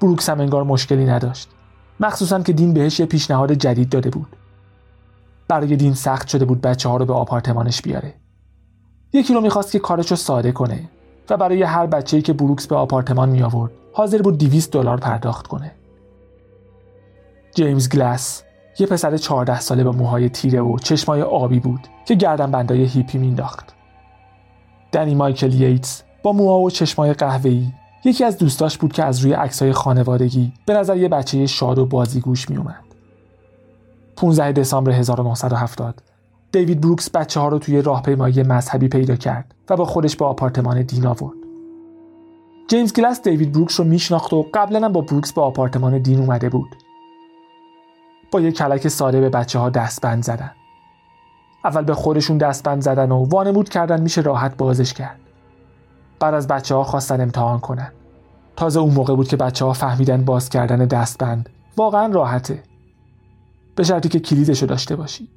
بروکس 0.01 0.29
هم 0.29 0.39
انگار 0.39 0.63
مشکلی 0.63 1.05
نداشت. 1.05 1.49
مخصوصا 1.99 2.39
که 2.39 2.53
دین 2.53 2.73
بهش 2.73 2.99
یه 2.99 3.05
پیشنهاد 3.05 3.53
جدید 3.53 3.89
داده 3.89 4.09
بود. 4.09 4.35
برای 5.47 5.75
دین 5.75 5.93
سخت 5.93 6.27
شده 6.27 6.45
بود 6.45 6.61
بچه 6.61 6.89
ها 6.89 6.97
رو 6.97 7.05
به 7.05 7.13
آپارتمانش 7.13 7.81
بیاره. 7.81 8.20
یکی 9.13 9.33
رو 9.33 9.41
می‌خواست 9.41 9.71
که 9.71 9.79
کارش 9.79 10.11
رو 10.11 10.17
ساده 10.17 10.51
کنه 10.51 10.89
و 11.29 11.37
برای 11.37 11.63
هر 11.63 11.85
بچه‌ای 11.85 12.23
که 12.23 12.33
بروکس 12.33 12.67
به 12.67 12.75
آپارتمان 12.75 13.29
می 13.29 13.43
آورد 13.43 13.71
حاضر 13.93 14.21
بود 14.21 14.37
200 14.37 14.71
دلار 14.71 14.97
پرداخت 14.97 15.47
کنه 15.47 15.71
جیمز 17.55 17.89
گلاس 17.89 18.43
یه 18.79 18.87
پسر 18.87 19.17
14 19.17 19.59
ساله 19.59 19.83
با 19.83 19.91
موهای 19.91 20.29
تیره 20.29 20.61
و 20.61 20.77
چشمای 20.77 21.21
آبی 21.21 21.59
بود 21.59 21.87
که 22.05 22.15
گردن 22.15 22.51
بندای 22.51 22.83
هیپی 22.83 23.17
مینداخت 23.17 23.73
دنی 24.91 25.15
مایکل 25.15 25.53
ییتس 25.53 26.03
با 26.23 26.31
موها 26.31 26.59
و 26.59 26.69
چشمای 26.69 27.13
قهوه‌ای 27.13 27.67
یکی 28.03 28.23
از 28.23 28.37
دوستاش 28.37 28.77
بود 28.77 28.93
که 28.93 29.03
از 29.03 29.19
روی 29.19 29.33
عکسای 29.33 29.73
خانوادگی 29.73 30.53
به 30.65 30.73
نظر 30.73 30.97
یه 30.97 31.09
بچه 31.09 31.47
شاد 31.47 31.77
و 31.77 31.85
بازیگوش 31.85 32.49
می 32.49 32.57
اومد. 32.57 32.83
15 34.15 34.51
دسامبر 34.51 34.91
1970 34.91 36.10
دیوید 36.51 36.81
بروکس 36.81 37.09
بچه 37.09 37.39
ها 37.39 37.47
رو 37.47 37.59
توی 37.59 37.81
راهپیمایی 37.81 38.43
مذهبی 38.43 38.87
پیدا 38.87 39.15
کرد 39.15 39.55
و 39.69 39.75
با 39.75 39.85
خودش 39.85 40.15
به 40.15 40.25
آپارتمان 40.25 40.81
دین 40.81 41.05
آورد. 41.05 41.37
جیمز 42.67 42.93
گلاس 42.93 43.21
دیوید 43.21 43.51
بروکس 43.51 43.79
رو 43.79 43.85
میشناخت 43.85 44.33
و 44.33 44.45
قبلا 44.53 44.89
با 44.89 45.01
بروکس 45.01 45.33
به 45.33 45.41
آپارتمان 45.41 45.97
دین 45.97 46.19
اومده 46.19 46.49
بود. 46.49 46.75
با 48.31 48.41
یه 48.41 48.51
کلک 48.51 48.87
ساده 48.87 49.21
به 49.21 49.29
بچه 49.29 49.59
ها 49.59 49.69
دستبند 49.69 50.23
زدن. 50.23 50.51
اول 51.65 51.83
به 51.83 51.93
خودشون 51.93 52.37
دستبند 52.37 52.81
زدن 52.81 53.11
و 53.11 53.25
وانمود 53.25 53.69
کردن 53.69 54.01
میشه 54.01 54.21
راحت 54.21 54.57
بازش 54.57 54.93
کرد. 54.93 55.19
بعد 56.19 56.33
از 56.33 56.47
بچه 56.47 56.75
ها 56.75 56.83
خواستن 56.83 57.21
امتحان 57.21 57.59
کنن 57.59 57.91
تازه 58.55 58.79
اون 58.79 58.93
موقع 58.93 59.15
بود 59.15 59.27
که 59.27 59.37
بچه 59.37 59.65
ها 59.65 59.73
فهمیدن 59.73 60.25
باز 60.25 60.49
کردن 60.49 60.85
دستبند 60.85 61.49
واقعا 61.77 62.13
راحته 62.13 62.63
به 63.75 63.83
شرطی 63.83 64.09
که 64.09 64.19
کلیدشو 64.19 64.65
داشته 64.65 64.95
باشی 64.95 65.29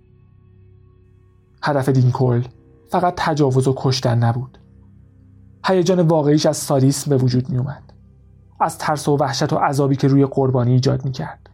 هدف 1.65 1.89
دینکل 1.89 2.43
فقط 2.89 3.15
تجاوز 3.17 3.69
و 3.69 3.75
کشتن 3.77 4.19
نبود. 4.19 4.59
هیجان 5.67 6.01
واقعیش 6.01 6.47
از 6.47 6.57
سادیسم 6.57 7.11
به 7.11 7.17
وجود 7.17 7.49
می 7.49 7.59
اومد 7.59 7.93
از 8.61 8.79
ترس 8.79 9.09
و 9.09 9.17
وحشت 9.17 9.53
و 9.53 9.57
عذابی 9.57 9.97
که 9.97 10.09
روی 10.09 10.27
قربانی 10.27 10.73
ایجاد 10.73 11.05
می 11.05 11.13
کرد 11.13 11.51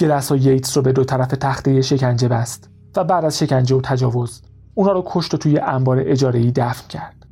گلس 0.00 0.32
و 0.32 0.36
ییتس 0.36 0.76
رو 0.76 0.82
به 0.82 0.92
دو 0.92 1.04
طرف 1.04 1.28
تخته 1.28 1.82
شکنجه 1.82 2.28
بست 2.28 2.70
و 2.96 3.04
بعد 3.04 3.24
از 3.24 3.38
شکنجه 3.38 3.76
و 3.76 3.80
تجاوز 3.80 4.42
اونا 4.74 4.92
رو 4.92 5.02
کشت 5.06 5.34
و 5.34 5.36
توی 5.36 5.58
انبار 5.58 5.98
اجاره‌ای 6.00 6.50
دفن 6.50 6.88
کرد. 6.88 7.26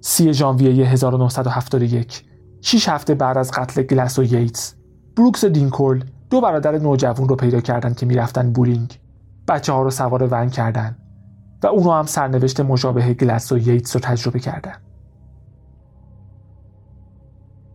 سی 0.00 0.32
ژانویه 0.32 0.86
1971 0.86 2.24
شیش 2.60 2.88
هفته 2.88 3.14
بعد 3.14 3.38
از 3.38 3.50
قتل 3.50 3.82
گلس 3.82 4.18
و 4.18 4.22
ییتس 4.22 4.74
بروکس 5.16 5.44
دینکول 5.44 6.04
دو 6.30 6.40
برادر 6.40 6.78
نوجوان 6.78 7.28
رو 7.28 7.36
پیدا 7.36 7.60
کردند 7.60 7.96
که 7.96 8.06
می‌رفتن 8.06 8.52
بولینگ. 8.52 8.98
بچه 9.48 9.72
ها 9.72 9.82
رو 9.82 9.90
سوار 9.90 10.28
ون 10.30 10.50
کردن 10.50 10.96
و 11.62 11.66
اونو 11.66 11.92
هم 11.92 12.06
سرنوشت 12.06 12.60
مشابه 12.60 13.14
گلس 13.14 13.52
و 13.52 13.58
ییتس 13.58 13.96
رو 13.96 14.00
تجربه 14.00 14.38
کردن. 14.38 14.74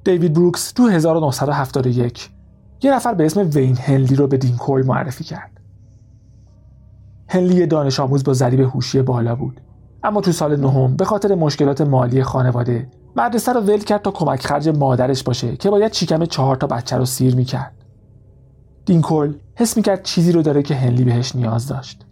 دیوید 0.04 0.34
بروکس 0.34 0.72
تو 0.72 0.88
1971 0.88 2.30
یه 2.82 2.96
نفر 2.96 3.14
به 3.14 3.26
اسم 3.26 3.50
وین 3.54 3.78
هنلی 3.78 4.16
رو 4.16 4.28
به 4.28 4.38
دینکول 4.38 4.86
معرفی 4.86 5.24
کرد. 5.24 5.52
هنلی 7.30 7.66
دانش 7.66 8.00
آموز 8.00 8.24
با 8.24 8.34
ضریب 8.34 8.60
هوشی 8.60 9.02
بالا 9.02 9.36
بود. 9.36 9.62
اما 10.04 10.22
تو 10.22 10.32
سال 10.32 10.60
نهم 10.60 10.96
به 10.96 11.06
خاطر 11.06 11.36
مشکلات 11.36 11.82
مالی 11.82 12.24
خانواده 12.24 12.90
مدرسه 13.16 13.54
رو 13.54 13.62
ول 13.62 13.80
کرد 13.80 14.02
تا 14.02 14.12
کمک 14.12 14.46
خرج 14.46 14.70
مادرش 14.70 15.24
باشه 15.24 15.56
که 15.58 15.70
باید 15.70 15.94
شکم 15.94 16.26
چهار 16.26 16.56
تا 16.56 16.68
بچه 16.68 16.98
رو 16.98 17.06
سیر 17.06 17.36
می‌کرد. 17.36 17.83
دینکول 18.86 19.36
حس 19.56 19.78
می‌کرد 19.78 20.04
چیزی 20.04 20.32
رو 20.32 20.42
داره 20.42 20.64
که 20.64 20.76
هنلی 20.76 21.04
بهش 21.04 21.36
نیاز 21.36 21.68
داشت. 21.68 22.06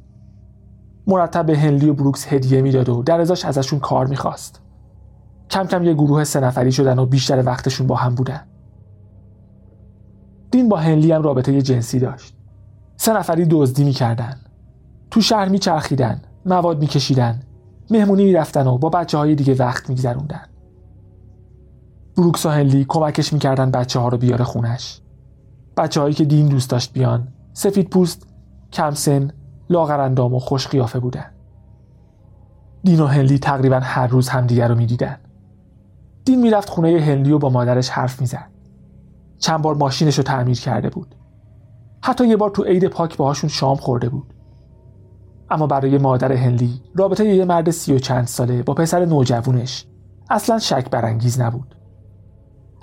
مرتب 1.08 1.46
به 1.46 1.60
هنلی 1.60 1.90
و 1.90 1.94
بروکس 1.94 2.34
هدیه 2.34 2.62
می‌داد 2.62 2.90
و 2.90 3.04
در 3.04 3.22
ازاش 3.22 3.46
ازشون 3.46 3.80
کار 3.80 4.08
می‌خواست. 4.08 4.62
کم 5.50 5.68
کم 5.68 5.84
یه 5.84 5.94
گروه 5.94 6.24
سه 6.24 6.40
نفری 6.40 6.72
شدن 6.72 7.00
و 7.00 7.06
بیشتر 7.06 7.44
وقتشون 7.46 7.88
با 7.88 7.96
هم 7.96 8.16
بودن. 8.16 8.42
دین 10.52 10.70
با 10.70 10.78
هنلی 10.78 11.12
هم 11.12 11.22
رابطه 11.22 11.62
جنسی 11.62 12.00
داشت. 12.00 12.36
سه 12.98 13.14
نفری 13.14 13.46
دزدی 13.46 13.84
می‌کردن. 13.84 14.40
تو 15.12 15.22
شهر 15.22 15.50
میچرخیدن 15.50 16.22
مواد 16.46 16.80
میکشیدن 16.80 17.40
مهمونی 17.90 18.24
می‌رفتن 18.24 18.68
و 18.68 18.78
با 18.78 18.90
بچه 18.90 19.18
های 19.18 19.36
دیگه 19.36 19.54
وقت 19.54 19.90
میگذروندن. 19.90 20.46
بروکس 22.18 22.46
و 22.46 22.50
هنلی 22.50 22.86
کمکش 22.90 23.34
می‌کردن 23.34 23.72
بچه 23.72 24.00
ها 24.00 24.08
رو 24.08 24.18
بیاره 24.18 24.44
خونش. 24.44 25.02
بچه 25.78 26.02
هایی 26.02 26.14
که 26.14 26.26
دین 26.26 26.48
دوست 26.48 26.70
داشت 26.70 26.94
بیان. 26.94 27.28
سفید 27.54 27.90
پوست 27.90 28.28
کم 28.74 28.92
سن 28.92 29.32
لاغرندام 29.70 30.34
و 30.34 30.40
خوش 30.40 30.68
قیافه 30.68 31.00
بودن. 31.00 31.26
دین 32.84 33.00
و 33.00 33.06
هنلی 33.06 33.40
تقریبا 33.40 33.80
هر 33.80 34.08
روز 34.08 34.30
همدیگر 34.30 34.68
رو 34.68 34.76
می‌دیدن. 34.76 35.18
دین 36.26 36.42
می‌رفت 36.42 36.70
خونه 36.70 37.02
هنلی 37.02 37.32
و 37.32 37.40
با 37.40 37.50
مادرش 37.50 37.90
حرف 37.90 38.22
می‌زد. 38.22 38.48
چند 39.38 39.62
بار 39.62 39.76
ماشینش 39.76 40.18
رو 40.18 40.24
تعمیر 40.24 40.60
کرده 40.60 40.90
بود. 40.90 41.16
حتی 42.04 42.28
یه 42.28 42.38
بار 42.38 42.50
تو 42.50 42.64
عید 42.64 42.88
پاک 42.88 43.18
باهاشون 43.18 43.50
شام 43.50 43.76
خورده 43.76 44.10
بود. 44.10 44.34
اما 45.50 45.68
برای 45.68 45.98
مادر 45.98 46.32
هنلی 46.32 46.82
رابطه 46.96 47.26
یه 47.26 47.46
مرد 47.46 47.72
سی 47.72 47.94
و 47.94 48.00
چند 48.00 48.28
ساله 48.28 48.64
با 48.64 48.74
پسر 48.74 49.06
نوجوونش 49.06 49.86
اصلا 50.30 50.60
شک 50.60 50.90
برانگیز 50.90 51.40
نبود. 51.40 51.76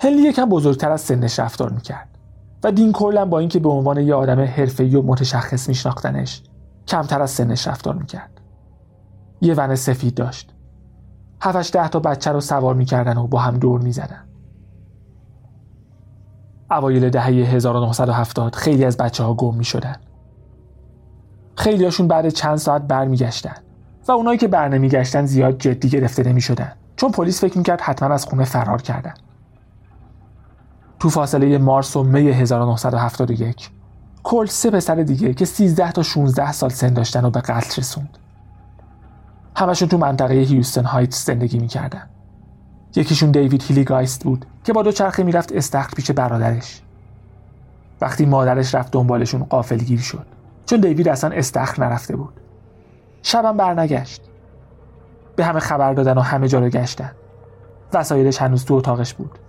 هنلی 0.01 0.21
یکم 0.21 0.45
بزرگتر 0.45 0.91
از 0.91 1.01
سنش 1.01 1.39
رفتار 1.39 1.69
می‌کرد. 1.69 2.08
و 2.63 2.71
دین 2.71 2.91
کلا 2.91 3.25
با 3.25 3.39
اینکه 3.39 3.59
به 3.59 3.69
عنوان 3.69 3.97
یه 3.97 4.15
آدم 4.15 4.39
حرفه‌ای 4.39 4.95
و 4.95 5.01
متشخص 5.01 5.69
میشناختنش 5.69 6.43
کمتر 6.87 7.21
از 7.21 7.31
سنش 7.31 7.67
رفتار 7.67 7.95
می‌کرد. 7.95 8.41
یه 9.41 9.53
ون 9.53 9.75
سفید 9.75 10.13
داشت. 10.15 10.53
هفتش 11.41 11.71
ده 11.73 11.87
تا 11.87 11.99
بچه 11.99 12.31
رو 12.31 12.41
سوار 12.41 12.75
می‌کردن 12.75 13.17
و 13.17 13.27
با 13.27 13.39
هم 13.39 13.57
دور 13.57 13.81
می‌زدن. 13.81 14.25
اوایل 16.71 17.09
دهه 17.09 17.25
1970 17.25 18.55
خیلی 18.55 18.85
از 18.85 18.97
بچه 18.97 19.23
ها 19.23 19.33
گم 19.33 19.55
می‌شدن. 19.55 19.95
خیلی 21.55 21.85
هاشون 21.85 22.07
بعد 22.07 22.29
چند 22.29 22.55
ساعت 22.55 22.81
برمیگشتن 22.81 23.55
و 24.07 24.11
اونایی 24.11 24.37
که 24.37 24.47
بر 24.47 24.67
نمیگشتن 24.67 25.25
زیاد 25.25 25.57
جدی 25.57 25.89
گرفته 25.89 26.23
نمی‌شدن. 26.23 26.71
چون 26.95 27.11
پلیس 27.11 27.41
فکر 27.41 27.57
می‌کرد 27.57 27.81
حتما 27.81 28.13
از 28.13 28.25
خونه 28.25 28.43
فرار 28.43 28.81
کردن. 28.81 29.13
تو 30.99 31.09
فاصله 31.09 31.57
مارس 31.57 31.95
و 31.95 32.03
می 32.03 32.29
1971 32.29 33.69
کل 34.23 34.45
سه 34.45 34.71
پسر 34.71 34.95
دیگه 34.95 35.33
که 35.33 35.45
13 35.45 35.91
تا 35.91 36.03
16 36.03 36.51
سال 36.51 36.69
سن 36.69 36.93
داشتن 36.93 37.25
و 37.25 37.29
به 37.29 37.41
قتل 37.41 37.81
رسوند. 37.81 38.17
همشون 39.55 39.89
تو 39.89 39.97
منطقه 39.97 40.33
هیوستن 40.33 40.85
هایتس 40.85 41.25
زندگی 41.25 41.59
می‌کردن. 41.59 42.09
یکیشون 42.95 43.31
دیوید 43.31 43.63
هیلیگایست 43.63 44.23
بود 44.23 44.45
که 44.63 44.73
با 44.73 44.83
دو 44.83 44.91
چرخه 44.91 45.23
می‌رفت 45.23 45.51
استخر 45.51 45.89
پیش 45.95 46.11
برادرش. 46.11 46.81
وقتی 48.01 48.25
مادرش 48.25 48.75
رفت 48.75 48.91
دنبالشون 48.91 49.43
قافلگیر 49.43 49.99
شد. 49.99 50.25
چون 50.65 50.79
دیوید 50.79 51.09
اصلا 51.09 51.29
استخر 51.29 51.83
نرفته 51.83 52.15
بود. 52.15 52.33
شبم 53.21 53.57
برنگشت. 53.57 54.21
به 55.35 55.45
همه 55.45 55.59
خبر 55.59 55.93
دادن 55.93 56.17
و 56.17 56.21
همه 56.21 56.47
جا 56.47 56.59
رو 56.59 56.69
گشتن. 56.69 57.11
وسایلش 57.93 58.41
هنوز 58.41 58.65
تو 58.65 58.73
اتاقش 58.73 59.13
بود. 59.13 59.39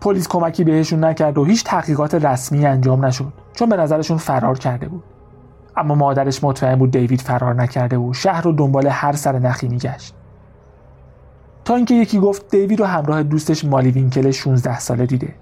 پلیس 0.00 0.28
کمکی 0.28 0.64
بهشون 0.64 1.04
نکرد 1.04 1.38
و 1.38 1.44
هیچ 1.44 1.64
تحقیقات 1.64 2.14
رسمی 2.14 2.66
انجام 2.66 3.04
نشد 3.04 3.32
چون 3.52 3.68
به 3.68 3.76
نظرشون 3.76 4.16
فرار 4.16 4.58
کرده 4.58 4.88
بود. 4.88 5.02
اما 5.76 5.94
مادرش 5.94 6.44
مطمئن 6.44 6.76
بود 6.76 6.90
دیوید 6.90 7.20
فرار 7.20 7.54
نکرده 7.54 7.98
و 7.98 8.12
شهر 8.12 8.42
رو 8.42 8.52
دنبال 8.52 8.86
هر 8.86 9.12
سر 9.12 9.38
نخی 9.38 9.68
میگشت. 9.68 10.14
تا 11.64 11.76
اینکه 11.76 11.94
یکی 11.94 12.18
گفت 12.18 12.50
دیوید 12.50 12.80
رو 12.80 12.86
همراه 12.86 13.22
دوستش 13.22 13.64
مالی 13.64 13.90
وینکل 13.90 14.30
16 14.30 14.78
ساله 14.78 15.06
دیده. 15.06 15.34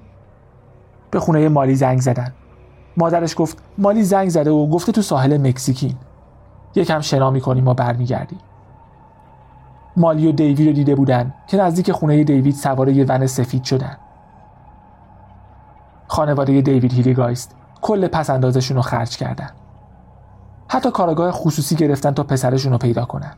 به 1.11 1.21
خونه 1.21 1.49
مالی 1.49 1.75
زنگ 1.75 2.01
زدن. 2.01 2.33
مادرش 2.97 3.35
گفت 3.39 3.59
مالی 3.79 4.03
زنگ 4.03 4.29
زده 4.29 4.51
و 4.51 4.67
گفته 4.67 4.93
تو 4.93 5.03
ساحل 5.03 5.37
مکزیکین. 5.49 5.95
یکم 6.75 7.01
شنا 7.01 7.31
می‌کنیم 7.31 7.69
و 7.69 7.75
برمیگردیم. 7.75 8.39
مالی 9.97 10.29
و 10.29 10.33
دیوید 10.33 10.69
رو 10.69 10.73
دیده 10.73 10.95
بودن 10.95 11.35
که 11.47 11.57
نزدیک 11.57 11.93
خونه 11.93 12.25
دیوید 12.25 12.55
سوار 12.55 12.89
یه 12.89 13.05
ون 13.09 13.27
سفید 13.27 13.65
شدن. 13.65 13.97
خانواده 16.15 16.61
دیوید 16.61 16.93
هیلیگایست 16.93 17.57
کل 17.81 18.09
پس 18.09 18.31
اندازشون 18.31 18.77
رو 18.77 18.83
خرج 18.83 19.17
کردن. 19.17 19.51
حتی 20.69 20.91
کارآگاه 20.91 21.33
خصوصی 21.33 21.77
گرفتن 21.77 22.11
تا 22.11 22.23
پسرشون 22.23 22.73
رو 22.73 22.79
پیدا 22.79 23.05
کنن. 23.05 23.35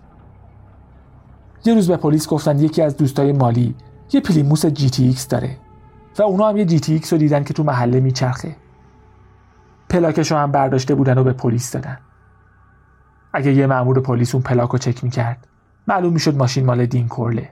یه 1.65 1.75
روز 1.75 1.91
به 1.91 1.97
پلیس 1.97 2.29
گفتن 2.29 2.59
یکی 2.59 2.83
از 2.83 2.97
دوستای 2.97 3.33
مالی 3.33 3.75
یه 4.13 4.21
پلیموث 4.21 5.05
GTX 5.05 5.29
داره 5.29 5.57
و 6.19 6.23
اونا 6.23 6.49
هم 6.49 6.57
یه 6.57 6.65
GTX 6.65 7.13
رو 7.13 7.19
دیدن 7.19 7.45
که 7.45 7.55
تو 7.55 7.63
محله 7.63 8.01
میچرخه. 8.01 8.57
پلاکش 9.89 10.33
رو 10.33 10.39
هم 10.39 10.53
برداشته 10.53 10.95
بودن 10.95 11.19
و 11.19 11.25
به 11.25 11.33
پلیس 11.33 11.73
دادن. 11.73 11.99
اگه 13.33 13.53
یه 13.53 13.67
مأمور 13.67 14.01
پلیس 14.01 14.35
اون 14.35 14.43
پلاک 14.43 14.71
رو 14.71 14.79
چک 14.79 15.05
می‌کرد 15.05 15.47
معلوم 15.89 16.13
می‌شد 16.13 16.37
ماشین 16.37 16.67
مال 16.67 16.87
دین 16.87 17.09
کورله. 17.09 17.51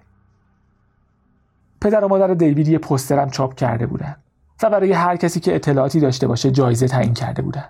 پدر 1.80 2.04
و 2.04 2.08
مادر 2.08 2.34
دیوید 2.34 2.68
یه 2.68 2.78
پسترم 2.78 3.30
چاپ 3.30 3.54
کرده 3.54 3.87
بودن. 3.87 4.16
و 4.62 4.70
برای 4.70 4.92
هر 4.92 5.16
کسی 5.16 5.40
که 5.40 5.54
اطلاعاتی 5.54 6.00
داشته 6.00 6.26
باشه 6.26 6.50
جایزه 6.50 6.88
تعیین 6.88 7.14
کرده 7.14 7.42
بودن. 7.42 7.68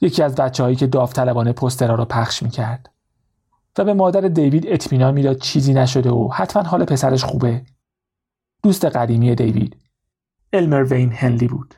یکی 0.00 0.22
از 0.22 0.34
بچه 0.34 0.62
هایی 0.62 0.76
که 0.76 0.86
داوطلبانه 0.86 1.52
پسترها 1.52 1.94
رو 1.94 2.04
پخش 2.04 2.42
می‌کرد 2.42 2.90
و 3.78 3.84
به 3.84 3.94
مادر 3.94 4.20
دیوید 4.20 4.66
اطمینان 4.66 5.14
می‌داد 5.14 5.38
چیزی 5.38 5.74
نشده 5.74 6.10
و 6.10 6.28
حتما 6.32 6.62
حال 6.62 6.84
پسرش 6.84 7.24
خوبه. 7.24 7.62
دوست 8.62 8.84
قدیمی 8.84 9.34
دیوید 9.34 9.76
المر 10.52 10.82
وین 10.82 11.12
هنلی 11.12 11.48
بود. 11.48 11.74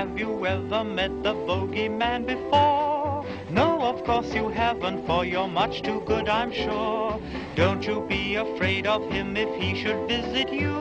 Have 0.00 0.18
you 0.18 0.46
ever 0.46 0.82
met 0.82 1.12
the 1.22 1.34
bogeyman 1.34 2.24
before? 2.24 3.22
No, 3.50 3.82
of 3.82 4.02
course 4.04 4.32
you 4.32 4.48
haven't, 4.48 5.04
for 5.04 5.26
you're 5.26 5.46
much 5.46 5.82
too 5.82 6.00
good, 6.06 6.26
I'm 6.26 6.50
sure. 6.50 7.20
Don't 7.54 7.86
you 7.86 8.00
be 8.08 8.36
afraid 8.36 8.86
of 8.86 9.02
him 9.12 9.36
if 9.36 9.54
he 9.60 9.78
should 9.78 10.08
visit 10.08 10.50
you. 10.50 10.74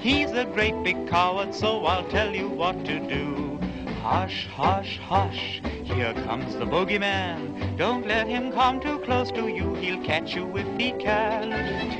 He's 0.00 0.32
a 0.32 0.44
great 0.44 0.82
big 0.84 1.08
coward, 1.08 1.54
so 1.54 1.86
I'll 1.86 2.06
tell 2.10 2.34
you 2.34 2.46
what 2.46 2.84
to 2.84 3.00
do. 3.00 3.58
Hush, 4.02 4.46
hush, 4.48 4.98
hush, 4.98 5.62
here 5.84 6.12
comes 6.12 6.54
the 6.54 6.66
bogeyman. 6.66 7.78
Don't 7.78 8.06
let 8.06 8.28
him 8.28 8.52
come 8.52 8.80
too 8.80 8.98
close 8.98 9.30
to 9.32 9.48
you, 9.48 9.76
he'll 9.76 10.04
catch 10.04 10.34
you 10.34 10.54
if 10.58 10.68
he 10.78 10.92
can. 10.92 11.48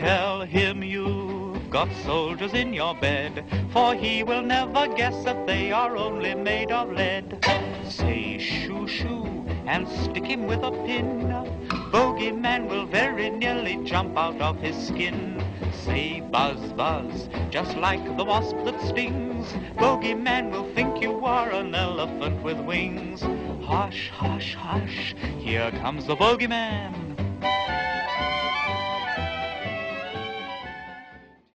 Tell 0.00 0.42
him 0.42 0.84
you've 0.84 1.31
got 1.72 1.88
soldiers 2.04 2.52
in 2.52 2.74
your 2.74 2.94
bed, 2.94 3.46
for 3.72 3.94
he 3.94 4.22
will 4.22 4.42
never 4.42 4.86
guess 4.88 5.24
that 5.24 5.46
they 5.46 5.72
are 5.72 5.96
only 5.96 6.34
made 6.34 6.70
of 6.70 6.92
lead. 6.92 7.42
Say 7.88 8.38
shoo 8.38 8.86
shoo 8.86 9.46
and 9.66 9.88
stick 9.88 10.26
him 10.26 10.46
with 10.46 10.62
a 10.62 10.70
pin. 10.70 11.30
Bogeyman 11.90 12.68
will 12.68 12.84
very 12.84 13.30
nearly 13.30 13.78
jump 13.84 14.18
out 14.18 14.38
of 14.42 14.60
his 14.60 14.76
skin. 14.76 15.42
Say 15.72 16.20
buzz 16.20 16.60
buzz, 16.74 17.30
just 17.48 17.74
like 17.78 18.04
the 18.18 18.24
wasp 18.24 18.56
that 18.66 18.78
stings. 18.82 19.46
Bogeyman 19.76 20.50
will 20.50 20.70
think 20.74 21.00
you 21.00 21.24
are 21.24 21.50
an 21.52 21.74
elephant 21.74 22.42
with 22.42 22.58
wings. 22.60 23.22
Hush, 23.64 24.10
hush, 24.10 24.54
hush, 24.54 25.14
here 25.38 25.70
comes 25.70 26.04
the 26.04 26.16
bogeyman. 26.16 27.12